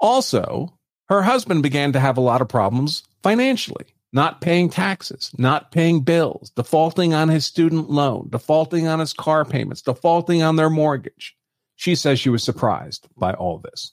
Also, 0.00 0.76
her 1.08 1.22
husband 1.22 1.62
began 1.62 1.92
to 1.92 2.00
have 2.00 2.16
a 2.16 2.22
lot 2.22 2.40
of 2.40 2.48
problems 2.48 3.04
financially, 3.22 3.86
not 4.12 4.40
paying 4.40 4.70
taxes, 4.70 5.30
not 5.36 5.72
paying 5.72 6.00
bills, 6.00 6.50
defaulting 6.56 7.14
on 7.14 7.28
his 7.28 7.44
student 7.44 7.90
loan, 7.90 8.28
defaulting 8.30 8.88
on 8.88 8.98
his 8.98 9.12
car 9.12 9.44
payments, 9.44 9.82
defaulting 9.82 10.42
on 10.42 10.56
their 10.56 10.70
mortgage. 10.70 11.36
She 11.76 11.94
says 11.94 12.18
she 12.18 12.30
was 12.30 12.42
surprised 12.42 13.08
by 13.16 13.34
all 13.34 13.58
this. 13.58 13.92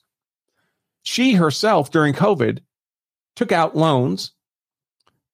She 1.03 1.33
herself, 1.33 1.91
during 1.91 2.13
COVID, 2.13 2.59
took 3.35 3.51
out 3.51 3.77
loans 3.77 4.31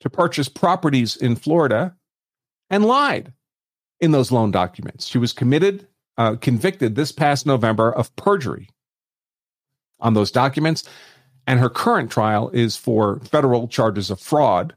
to 0.02 0.10
purchase 0.10 0.50
properties 0.50 1.16
in 1.16 1.36
Florida 1.36 1.96
and 2.70 2.86
lied 2.86 3.34
in 4.00 4.12
those 4.12 4.32
loan 4.32 4.52
documents. 4.52 5.08
She 5.08 5.18
was 5.18 5.34
committed, 5.34 5.88
uh, 6.18 6.36
convicted 6.36 6.96
this 6.96 7.12
past 7.12 7.46
November 7.46 7.92
of 7.92 8.16
perjury 8.16 8.70
on 10.00 10.14
those 10.14 10.32
documents. 10.32 10.88
And 11.48 11.60
her 11.60 11.70
current 11.70 12.12
trial 12.12 12.50
is 12.50 12.78
for 12.78 13.20
federal 13.22 13.68
charges 13.68 14.10
of 14.10 14.20
fraud 14.20 14.76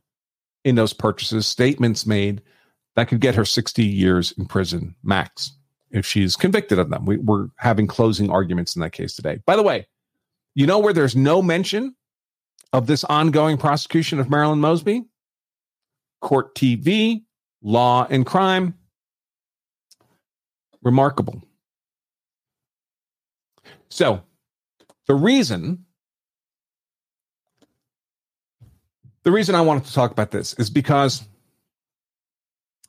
in 0.65 0.75
those 0.75 0.93
purchases, 0.93 1.47
statements 1.47 2.07
made 2.07 2.43
that 2.97 3.09
could 3.09 3.21
get 3.21 3.35
her 3.35 3.45
60 3.45 3.85
years 3.85 4.33
in 4.33 4.47
prison 4.47 4.97
max 5.03 5.53
if 5.91 6.05
she's 6.05 6.35
convicted 6.35 6.79
of 6.79 6.91
them. 6.91 7.05
We, 7.05 7.19
we're 7.19 7.49
having 7.59 7.87
closing 7.87 8.31
arguments 8.31 8.75
in 8.75 8.83
that 8.83 8.93
case 8.93 9.15
today. 9.15 9.39
By 9.47 9.55
the 9.55 9.63
way, 9.63 9.87
you 10.55 10.67
know 10.67 10.79
where 10.79 10.93
there's 10.93 11.15
no 11.15 11.41
mention 11.41 11.95
of 12.73 12.87
this 12.87 13.05
ongoing 13.05 13.59
prosecution 13.59 14.19
of 14.19 14.29
Marilyn 14.29 14.59
Mosby? 14.59 15.05
Court 16.21 16.55
TV, 16.55 17.23
Law 17.63 18.07
and 18.11 18.27
Crime. 18.27 18.75
Remarkable. 20.87 21.43
So, 23.89 24.23
the 25.09 25.17
reason 25.17 25.85
the 29.25 29.33
reason 29.33 29.57
I 29.57 29.63
wanted 29.63 29.85
to 29.87 29.93
talk 29.93 30.13
about 30.13 30.31
this 30.31 30.55
is 30.55 30.71
because 30.71 31.27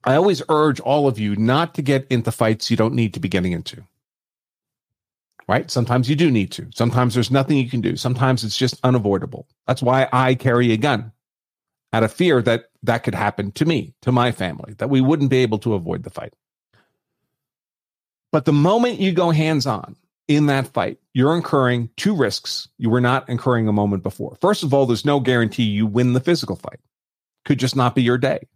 I 0.04 0.14
always 0.14 0.44
urge 0.48 0.80
all 0.80 1.08
of 1.08 1.18
you 1.18 1.36
not 1.38 1.74
to 1.74 1.82
get 1.82 2.06
into 2.12 2.32
fights 2.32 2.70
you 2.70 2.78
don't 2.78 2.94
need 2.94 3.16
to 3.16 3.20
be 3.20 3.30
getting 3.30 3.52
into. 3.52 3.84
Right? 5.48 5.72
Sometimes 5.72 6.08
you 6.08 6.16
do 6.16 6.30
need 6.30 6.52
to. 6.52 6.68
Sometimes 6.76 7.16
there's 7.16 7.32
nothing 7.32 7.58
you 7.58 7.68
can 7.68 7.82
do. 7.82 7.96
Sometimes 7.96 8.44
it's 8.44 8.58
just 8.58 8.80
unavoidable. 8.84 9.48
That's 9.66 9.82
why 9.82 10.08
I 10.14 10.36
carry 10.36 10.72
a 10.72 10.78
gun 10.78 11.12
out 11.94 12.04
of 12.04 12.14
fear 12.14 12.44
that 12.44 12.66
that 12.84 13.00
could 13.00 13.16
happen 13.16 13.52
to 13.54 13.66
me, 13.66 13.96
to 14.04 14.12
my 14.12 14.32
family, 14.32 14.76
that 14.78 14.92
we 14.92 15.02
wouldn't 15.02 15.32
be 15.32 15.38
able 15.38 15.58
to 15.58 15.74
avoid 15.74 16.04
the 16.04 16.12
fight. 16.12 16.36
But 18.32 18.46
the 18.46 18.54
moment 18.54 19.00
you 19.00 19.14
go 19.14 19.32
hands 19.32 19.66
on 19.66 19.96
in 20.28 20.48
that 20.48 20.68
fight, 20.68 21.00
you're 21.14 21.36
incurring 21.36 21.90
two 21.98 22.16
risks 22.16 22.68
you 22.78 22.90
were 22.90 23.02
not 23.02 23.28
incurring 23.30 23.68
a 23.68 23.74
moment 23.74 24.04
before. 24.04 24.38
First 24.42 24.64
of 24.64 24.74
all, 24.74 24.86
there's 24.86 25.06
no 25.06 25.20
guarantee 25.20 25.64
you 25.64 25.86
win 25.86 26.14
the 26.14 26.20
physical 26.20 26.56
fight. 26.56 26.80
Could 27.46 27.60
just 27.60 27.76
not 27.76 27.96
be 27.96 28.04
your 28.04 28.18
day. 28.18 28.48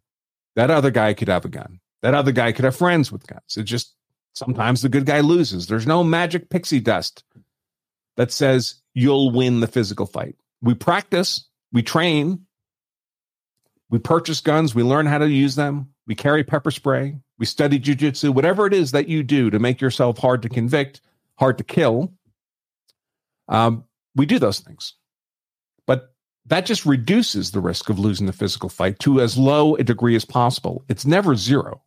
That 0.56 0.70
other 0.70 0.92
guy 0.92 1.14
could 1.14 1.30
have 1.30 1.46
a 1.46 1.50
gun. 1.50 1.80
That 2.02 2.14
other 2.14 2.32
guy 2.32 2.52
could 2.52 2.66
have 2.66 2.76
friends 2.76 3.12
with 3.12 3.26
guns. 3.28 3.58
It 3.58 3.64
just 3.64 3.96
sometimes 4.34 4.82
the 4.82 4.90
good 4.90 5.06
guy 5.06 5.22
loses. 5.22 5.68
There's 5.68 5.88
no 5.88 6.04
magic 6.04 6.50
pixie 6.50 6.80
dust 6.80 7.24
that 8.18 8.32
says 8.32 8.76
you'll 8.94 9.32
win 9.32 9.62
the 9.62 9.68
physical 9.68 10.06
fight. 10.06 10.36
We 10.62 10.74
practice, 10.74 11.48
we 11.72 11.84
train, 11.84 12.46
we 13.90 14.00
purchase 14.00 14.42
guns, 14.42 14.76
we 14.76 14.84
learn 14.84 15.06
how 15.06 15.20
to 15.20 15.30
use 15.30 15.56
them, 15.56 15.90
we 16.08 16.16
carry 16.16 16.44
pepper 16.44 16.72
spray, 16.72 17.16
we 17.38 17.46
study 17.46 17.80
jujitsu, 17.80 18.34
whatever 18.34 18.66
it 18.68 18.74
is 18.74 18.92
that 18.92 19.08
you 19.08 19.24
do 19.24 19.50
to 19.50 19.60
make 19.60 19.82
yourself 19.82 20.18
hard 20.18 20.42
to 20.44 20.50
convict, 20.50 21.02
hard 21.38 21.58
to 21.58 21.64
kill. 21.64 22.14
Um, 23.48 23.86
we 24.16 24.26
do 24.26 24.40
those 24.40 24.60
things. 24.60 24.94
But 25.88 26.14
that 26.46 26.66
just 26.66 26.86
reduces 26.86 27.52
the 27.52 27.60
risk 27.60 27.90
of 27.90 28.00
losing 28.00 28.28
the 28.28 28.34
physical 28.34 28.70
fight 28.70 29.00
to 29.00 29.22
as 29.22 29.38
low 29.38 29.76
a 29.76 29.84
degree 29.84 30.16
as 30.16 30.26
possible. 30.26 30.84
It's 30.90 31.06
never 31.06 31.36
0% 31.36 31.80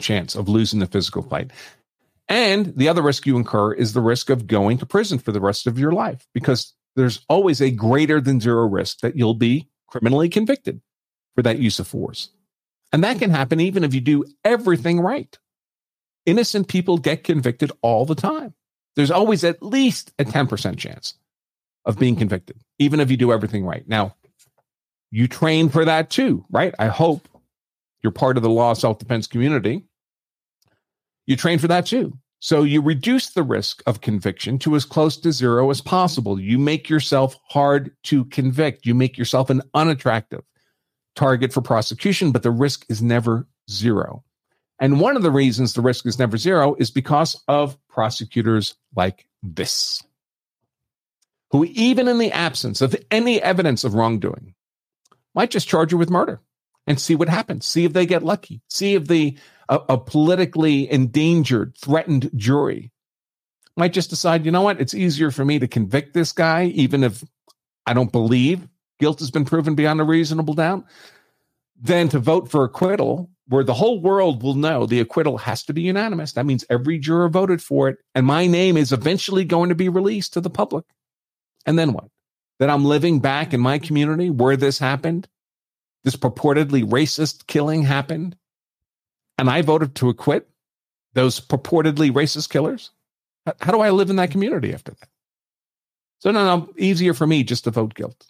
chance 0.00 0.34
of 0.34 0.48
losing 0.48 0.80
the 0.80 0.86
physical 0.86 1.22
fight. 1.22 1.50
And 2.28 2.74
the 2.76 2.88
other 2.88 3.02
risk 3.02 3.26
you 3.26 3.36
incur 3.36 3.74
is 3.74 3.92
the 3.92 4.00
risk 4.00 4.30
of 4.30 4.46
going 4.46 4.78
to 4.78 4.86
prison 4.86 5.18
for 5.18 5.32
the 5.32 5.40
rest 5.40 5.66
of 5.66 5.78
your 5.78 5.92
life 5.92 6.26
because 6.32 6.72
there's 6.96 7.24
always 7.28 7.60
a 7.60 7.70
greater 7.70 8.20
than 8.20 8.40
zero 8.40 8.66
risk 8.66 9.00
that 9.00 9.16
you'll 9.16 9.34
be 9.34 9.68
criminally 9.88 10.28
convicted 10.28 10.80
for 11.34 11.42
that 11.42 11.58
use 11.58 11.78
of 11.78 11.86
force. 11.86 12.30
And 12.94 13.02
that 13.02 13.18
can 13.18 13.30
happen 13.30 13.58
even 13.58 13.82
if 13.82 13.92
you 13.92 14.00
do 14.00 14.24
everything 14.44 15.00
right. 15.00 15.36
Innocent 16.26 16.68
people 16.68 16.96
get 16.96 17.24
convicted 17.24 17.72
all 17.82 18.06
the 18.06 18.14
time. 18.14 18.54
There's 18.94 19.10
always 19.10 19.42
at 19.42 19.60
least 19.64 20.12
a 20.20 20.24
10% 20.24 20.78
chance 20.78 21.14
of 21.84 21.98
being 21.98 22.14
convicted, 22.14 22.56
even 22.78 23.00
if 23.00 23.10
you 23.10 23.16
do 23.16 23.32
everything 23.32 23.66
right. 23.66 23.82
Now, 23.88 24.14
you 25.10 25.26
train 25.26 25.70
for 25.70 25.84
that 25.84 26.08
too, 26.08 26.44
right? 26.50 26.72
I 26.78 26.86
hope 26.86 27.28
you're 28.04 28.12
part 28.12 28.36
of 28.36 28.44
the 28.44 28.48
law 28.48 28.74
self 28.74 29.00
defense 29.00 29.26
community. 29.26 29.88
You 31.26 31.34
train 31.34 31.58
for 31.58 31.66
that 31.66 31.86
too. 31.86 32.16
So 32.38 32.62
you 32.62 32.80
reduce 32.80 33.30
the 33.30 33.42
risk 33.42 33.82
of 33.88 34.02
conviction 34.02 34.56
to 34.60 34.76
as 34.76 34.84
close 34.84 35.16
to 35.16 35.32
zero 35.32 35.68
as 35.70 35.80
possible. 35.80 36.38
You 36.38 36.60
make 36.60 36.88
yourself 36.88 37.34
hard 37.48 37.90
to 38.04 38.26
convict. 38.26 38.86
You 38.86 38.94
make 38.94 39.18
yourself 39.18 39.50
an 39.50 39.62
unattractive 39.74 40.44
target 41.14 41.52
for 41.52 41.60
prosecution, 41.62 42.32
but 42.32 42.42
the 42.42 42.50
risk 42.50 42.84
is 42.88 43.02
never 43.02 43.46
zero. 43.70 44.24
And 44.78 45.00
one 45.00 45.16
of 45.16 45.22
the 45.22 45.30
reasons 45.30 45.72
the 45.72 45.80
risk 45.80 46.06
is 46.06 46.18
never 46.18 46.36
zero 46.36 46.74
is 46.78 46.90
because 46.90 47.40
of 47.48 47.78
prosecutors 47.88 48.74
like 48.96 49.26
this, 49.42 50.02
who, 51.50 51.64
even 51.64 52.08
in 52.08 52.18
the 52.18 52.32
absence 52.32 52.80
of 52.80 52.96
any 53.10 53.40
evidence 53.40 53.84
of 53.84 53.94
wrongdoing, 53.94 54.54
might 55.34 55.50
just 55.50 55.68
charge 55.68 55.92
you 55.92 55.98
with 55.98 56.10
murder 56.10 56.40
and 56.86 57.00
see 57.00 57.14
what 57.14 57.28
happens. 57.28 57.66
See 57.66 57.84
if 57.84 57.92
they 57.92 58.06
get 58.06 58.24
lucky. 58.24 58.60
See 58.68 58.94
if 58.94 59.06
the 59.06 59.36
a, 59.68 59.80
a 59.90 59.98
politically 59.98 60.90
endangered, 60.90 61.76
threatened 61.76 62.30
jury 62.34 62.90
might 63.76 63.92
just 63.92 64.10
decide, 64.10 64.44
you 64.44 64.52
know 64.52 64.62
what, 64.62 64.80
it's 64.80 64.94
easier 64.94 65.30
for 65.30 65.44
me 65.44 65.58
to 65.58 65.66
convict 65.66 66.14
this 66.14 66.32
guy, 66.32 66.66
even 66.66 67.02
if 67.02 67.24
I 67.86 67.92
don't 67.92 68.12
believe 68.12 68.68
guilt 68.98 69.20
has 69.20 69.30
been 69.30 69.44
proven 69.44 69.74
beyond 69.74 70.00
a 70.00 70.04
reasonable 70.04 70.54
doubt, 70.54 70.84
than 71.80 72.08
to 72.08 72.18
vote 72.18 72.50
for 72.50 72.64
acquittal, 72.64 73.30
where 73.48 73.64
the 73.64 73.74
whole 73.74 74.00
world 74.00 74.42
will 74.42 74.54
know 74.54 74.86
the 74.86 75.00
acquittal 75.00 75.38
has 75.38 75.62
to 75.64 75.72
be 75.72 75.82
unanimous. 75.82 76.32
That 76.32 76.46
means 76.46 76.64
every 76.70 76.98
juror 76.98 77.28
voted 77.28 77.62
for 77.62 77.88
it, 77.88 77.98
and 78.14 78.26
my 78.26 78.46
name 78.46 78.76
is 78.76 78.92
eventually 78.92 79.44
going 79.44 79.68
to 79.68 79.74
be 79.74 79.88
released 79.88 80.32
to 80.34 80.40
the 80.40 80.50
public. 80.50 80.84
And 81.66 81.78
then 81.78 81.92
what? 81.92 82.08
That 82.58 82.70
I'm 82.70 82.84
living 82.84 83.20
back 83.20 83.52
in 83.52 83.60
my 83.60 83.78
community 83.78 84.30
where 84.30 84.56
this 84.56 84.78
happened, 84.78 85.28
this 86.04 86.16
purportedly 86.16 86.84
racist 86.84 87.46
killing 87.46 87.82
happened, 87.82 88.36
and 89.38 89.50
I 89.50 89.62
voted 89.62 89.96
to 89.96 90.08
acquit 90.08 90.48
those 91.14 91.40
purportedly 91.40 92.12
racist 92.12 92.50
killers? 92.50 92.90
How 93.60 93.72
do 93.72 93.80
I 93.80 93.90
live 93.90 94.10
in 94.10 94.16
that 94.16 94.30
community 94.30 94.74
after 94.74 94.92
that? 94.92 95.08
So, 96.18 96.30
no, 96.30 96.44
no, 96.44 96.72
easier 96.78 97.14
for 97.14 97.26
me 97.26 97.42
just 97.44 97.64
to 97.64 97.70
vote 97.70 97.94
guilt. 97.94 98.26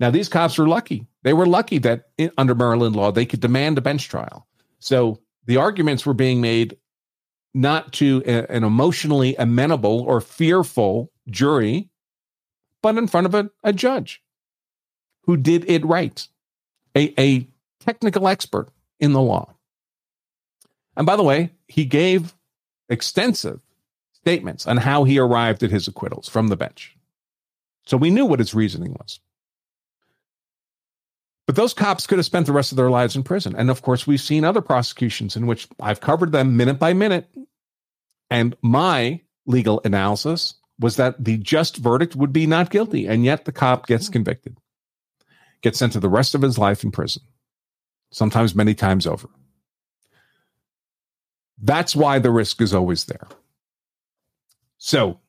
Now, 0.00 0.10
these 0.10 0.28
cops 0.28 0.58
were 0.58 0.68
lucky. 0.68 1.06
They 1.22 1.32
were 1.32 1.46
lucky 1.46 1.78
that 1.78 2.08
in, 2.18 2.30
under 2.36 2.54
Maryland 2.54 2.96
law, 2.96 3.12
they 3.12 3.26
could 3.26 3.40
demand 3.40 3.78
a 3.78 3.80
bench 3.80 4.08
trial. 4.08 4.46
So 4.78 5.20
the 5.46 5.56
arguments 5.56 6.04
were 6.04 6.14
being 6.14 6.40
made 6.40 6.76
not 7.54 7.92
to 7.94 8.22
a, 8.26 8.50
an 8.50 8.64
emotionally 8.64 9.36
amenable 9.36 10.00
or 10.02 10.20
fearful 10.20 11.10
jury, 11.30 11.88
but 12.82 12.98
in 12.98 13.06
front 13.06 13.26
of 13.26 13.34
a, 13.34 13.50
a 13.62 13.72
judge 13.72 14.22
who 15.22 15.36
did 15.36 15.64
it 15.70 15.84
right, 15.84 16.26
a, 16.96 17.14
a 17.18 17.46
technical 17.80 18.28
expert 18.28 18.68
in 19.00 19.12
the 19.12 19.22
law. 19.22 19.54
And 20.96 21.06
by 21.06 21.16
the 21.16 21.22
way, 21.22 21.50
he 21.68 21.84
gave 21.84 22.34
extensive 22.88 23.60
statements 24.12 24.66
on 24.66 24.76
how 24.76 25.04
he 25.04 25.18
arrived 25.18 25.62
at 25.62 25.70
his 25.70 25.88
acquittals 25.88 26.28
from 26.28 26.48
the 26.48 26.56
bench. 26.56 26.96
So 27.86 27.96
we 27.96 28.10
knew 28.10 28.26
what 28.26 28.38
his 28.38 28.54
reasoning 28.54 28.92
was. 28.92 29.20
But 31.46 31.56
those 31.56 31.74
cops 31.74 32.06
could 32.06 32.18
have 32.18 32.24
spent 32.24 32.46
the 32.46 32.52
rest 32.52 32.72
of 32.72 32.76
their 32.76 32.90
lives 32.90 33.16
in 33.16 33.22
prison. 33.22 33.54
And 33.56 33.70
of 33.70 33.82
course, 33.82 34.06
we've 34.06 34.20
seen 34.20 34.44
other 34.44 34.62
prosecutions 34.62 35.36
in 35.36 35.46
which 35.46 35.68
I've 35.78 36.00
covered 36.00 36.32
them 36.32 36.56
minute 36.56 36.78
by 36.78 36.94
minute. 36.94 37.28
And 38.30 38.56
my 38.62 39.20
legal 39.46 39.80
analysis 39.84 40.54
was 40.78 40.96
that 40.96 41.22
the 41.22 41.36
just 41.36 41.76
verdict 41.76 42.16
would 42.16 42.32
be 42.32 42.46
not 42.46 42.70
guilty. 42.70 43.06
And 43.06 43.24
yet 43.24 43.44
the 43.44 43.52
cop 43.52 43.86
gets 43.86 44.06
hmm. 44.06 44.14
convicted, 44.14 44.56
gets 45.62 45.78
sent 45.78 45.92
to 45.92 46.00
the 46.00 46.08
rest 46.08 46.34
of 46.34 46.42
his 46.42 46.58
life 46.58 46.82
in 46.82 46.90
prison, 46.90 47.22
sometimes 48.10 48.54
many 48.54 48.74
times 48.74 49.06
over. 49.06 49.28
That's 51.60 51.94
why 51.94 52.18
the 52.18 52.30
risk 52.30 52.60
is 52.60 52.74
always 52.74 53.04
there. 53.04 53.28
So, 54.78 55.20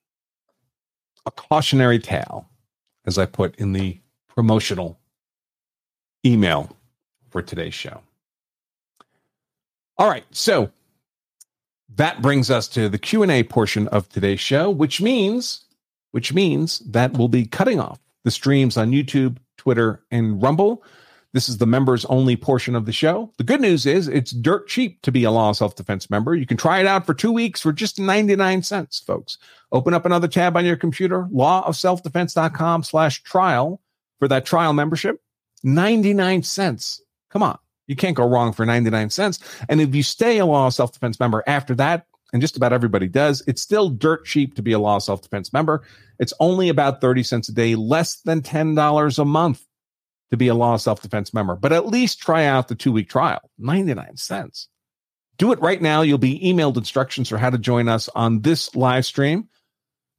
a 1.25 1.31
cautionary 1.31 1.99
tale, 1.99 2.49
as 3.05 3.17
I 3.17 3.25
put 3.25 3.55
in 3.55 3.73
the 3.73 4.01
promotional 4.27 4.99
email 6.25 6.75
for 7.29 7.41
today's 7.41 7.73
show. 7.73 8.01
All 9.97 10.09
right. 10.09 10.25
So 10.31 10.71
that 11.95 12.21
brings 12.21 12.49
us 12.49 12.67
to 12.69 12.89
the 12.89 12.97
Q&A 12.97 13.43
portion 13.43 13.87
of 13.89 14.09
today's 14.09 14.39
show, 14.39 14.69
which 14.69 15.01
means 15.01 15.61
which 16.11 16.33
means 16.33 16.79
that 16.79 17.11
we'll 17.11 17.27
be 17.27 17.45
cutting 17.45 17.77
off 17.77 17.99
the 18.23 18.31
streams 18.31 18.77
on 18.77 18.91
YouTube, 18.91 19.35
Twitter, 19.57 20.01
and 20.11 20.41
Rumble. 20.41 20.81
This 21.33 21.49
is 21.49 21.57
the 21.57 21.65
members 21.65 22.05
only 22.05 22.37
portion 22.37 22.73
of 22.73 22.85
the 22.85 22.93
show. 22.93 23.33
The 23.37 23.43
good 23.43 23.59
news 23.59 23.85
is 23.85 24.07
it's 24.07 24.31
dirt 24.31 24.69
cheap 24.69 25.01
to 25.01 25.11
be 25.11 25.25
a 25.25 25.31
law 25.31 25.49
of 25.49 25.57
self 25.57 25.75
defense 25.75 26.09
member. 26.09 26.33
You 26.33 26.45
can 26.45 26.55
try 26.55 26.79
it 26.79 26.85
out 26.85 27.05
for 27.05 27.13
two 27.13 27.33
weeks 27.33 27.59
for 27.59 27.73
just 27.73 27.99
99 27.99 28.63
cents, 28.63 29.01
folks. 29.05 29.37
Open 29.73 29.93
up 29.93 30.05
another 30.05 30.29
tab 30.29 30.55
on 30.55 30.63
your 30.63 30.77
computer, 30.77 31.23
lawofselfdefense.com 31.33 32.83
slash 32.83 33.21
trial 33.23 33.81
for 34.17 34.29
that 34.29 34.45
trial 34.45 34.71
membership. 34.71 35.21
99 35.65 36.43
cents. 36.43 37.01
Come 37.29 37.43
on. 37.43 37.57
You 37.87 37.95
can't 37.95 38.15
go 38.15 38.27
wrong 38.27 38.53
for 38.53 38.65
99 38.65 39.09
cents. 39.09 39.39
And 39.67 39.81
if 39.81 39.93
you 39.93 40.03
stay 40.03 40.37
a 40.37 40.45
law 40.45 40.69
self 40.69 40.91
defense 40.93 41.19
member 41.19 41.43
after 41.45 41.75
that, 41.75 42.05
and 42.33 42.41
just 42.41 42.57
about 42.57 42.73
everybody 42.73 43.07
does, 43.07 43.43
it's 43.47 43.61
still 43.61 43.89
dirt 43.89 44.25
cheap 44.25 44.55
to 44.55 44.61
be 44.61 44.71
a 44.71 44.79
law 44.79 44.99
self 44.99 45.21
defense 45.21 45.53
member. 45.53 45.83
It's 46.19 46.33
only 46.39 46.69
about 46.69 47.01
30 47.01 47.23
cents 47.23 47.49
a 47.49 47.53
day, 47.53 47.75
less 47.75 48.21
than 48.21 48.41
$10 48.41 49.19
a 49.19 49.25
month 49.25 49.65
to 50.31 50.37
be 50.37 50.47
a 50.47 50.55
law 50.55 50.77
self 50.77 51.01
defense 51.01 51.33
member. 51.33 51.55
But 51.55 51.73
at 51.73 51.87
least 51.87 52.19
try 52.19 52.45
out 52.45 52.67
the 52.67 52.75
two 52.75 52.91
week 52.91 53.09
trial, 53.09 53.49
99 53.57 54.17
cents. 54.17 54.67
Do 55.37 55.51
it 55.51 55.59
right 55.59 55.81
now. 55.81 56.01
You'll 56.01 56.17
be 56.17 56.39
emailed 56.39 56.77
instructions 56.77 57.29
for 57.29 57.37
how 57.37 57.49
to 57.49 57.57
join 57.57 57.89
us 57.89 58.09
on 58.15 58.41
this 58.41 58.73
live 58.75 59.05
stream 59.05 59.49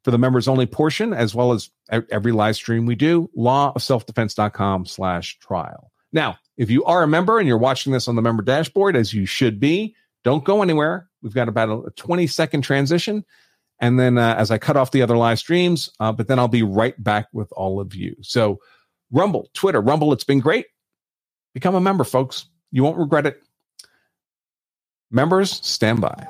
for 0.06 0.12
the 0.12 0.18
members 0.18 0.46
only 0.46 0.66
portion, 0.66 1.12
as 1.12 1.34
well 1.34 1.50
as 1.50 1.68
every 1.90 2.30
live 2.30 2.54
stream 2.54 2.86
we 2.86 2.94
do, 2.94 3.28
lawofselfdefense.com 3.36 4.86
slash 4.86 5.36
trial. 5.40 5.90
Now, 6.12 6.38
if 6.56 6.70
you 6.70 6.84
are 6.84 7.02
a 7.02 7.08
member 7.08 7.40
and 7.40 7.48
you're 7.48 7.58
watching 7.58 7.92
this 7.92 8.06
on 8.06 8.14
the 8.14 8.22
member 8.22 8.44
dashboard, 8.44 8.94
as 8.94 9.12
you 9.12 9.26
should 9.26 9.58
be, 9.58 9.96
don't 10.22 10.44
go 10.44 10.62
anywhere. 10.62 11.08
We've 11.22 11.34
got 11.34 11.48
about 11.48 11.88
a 11.88 11.90
20 11.90 12.28
second 12.28 12.62
transition. 12.62 13.24
And 13.80 13.98
then 13.98 14.16
uh, 14.16 14.36
as 14.38 14.52
I 14.52 14.58
cut 14.58 14.76
off 14.76 14.92
the 14.92 15.02
other 15.02 15.16
live 15.16 15.40
streams, 15.40 15.90
uh, 15.98 16.12
but 16.12 16.28
then 16.28 16.38
I'll 16.38 16.46
be 16.46 16.62
right 16.62 16.94
back 17.02 17.26
with 17.32 17.50
all 17.50 17.80
of 17.80 17.92
you. 17.96 18.14
So, 18.22 18.60
Rumble, 19.10 19.50
Twitter, 19.54 19.80
Rumble, 19.80 20.12
it's 20.12 20.22
been 20.22 20.38
great. 20.38 20.66
Become 21.52 21.74
a 21.74 21.80
member, 21.80 22.04
folks. 22.04 22.46
You 22.70 22.84
won't 22.84 22.96
regret 22.96 23.26
it. 23.26 23.42
Members, 25.10 25.50
stand 25.66 26.00
by. 26.00 26.28